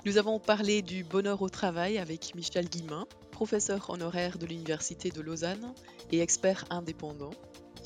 Nous 0.05 0.17
avons 0.17 0.39
parlé 0.39 0.81
du 0.81 1.03
bonheur 1.03 1.41
au 1.41 1.49
travail 1.49 1.97
avec 1.97 2.33
Michel 2.35 2.67
Guillemin, 2.67 3.07
professeur 3.31 3.89
honoraire 3.89 4.37
de 4.37 4.45
l'Université 4.45 5.11
de 5.11 5.21
Lausanne 5.21 5.73
et 6.11 6.19
expert 6.19 6.65
indépendant. 6.71 7.31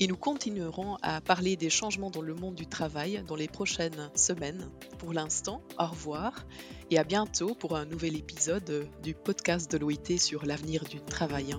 Et 0.00 0.06
nous 0.06 0.16
continuerons 0.16 0.96
à 1.02 1.20
parler 1.20 1.56
des 1.56 1.70
changements 1.70 2.10
dans 2.10 2.22
le 2.22 2.34
monde 2.34 2.54
du 2.54 2.66
travail 2.66 3.22
dans 3.26 3.36
les 3.36 3.48
prochaines 3.48 4.10
semaines. 4.14 4.70
Pour 4.98 5.12
l'instant, 5.12 5.62
au 5.78 5.86
revoir 5.86 6.46
et 6.90 6.98
à 6.98 7.04
bientôt 7.04 7.54
pour 7.54 7.76
un 7.76 7.84
nouvel 7.84 8.16
épisode 8.16 8.88
du 9.02 9.14
podcast 9.14 9.70
de 9.70 9.78
l'OIT 9.78 10.18
sur 10.18 10.44
l'avenir 10.44 10.84
du 10.84 11.00
travail. 11.00 11.54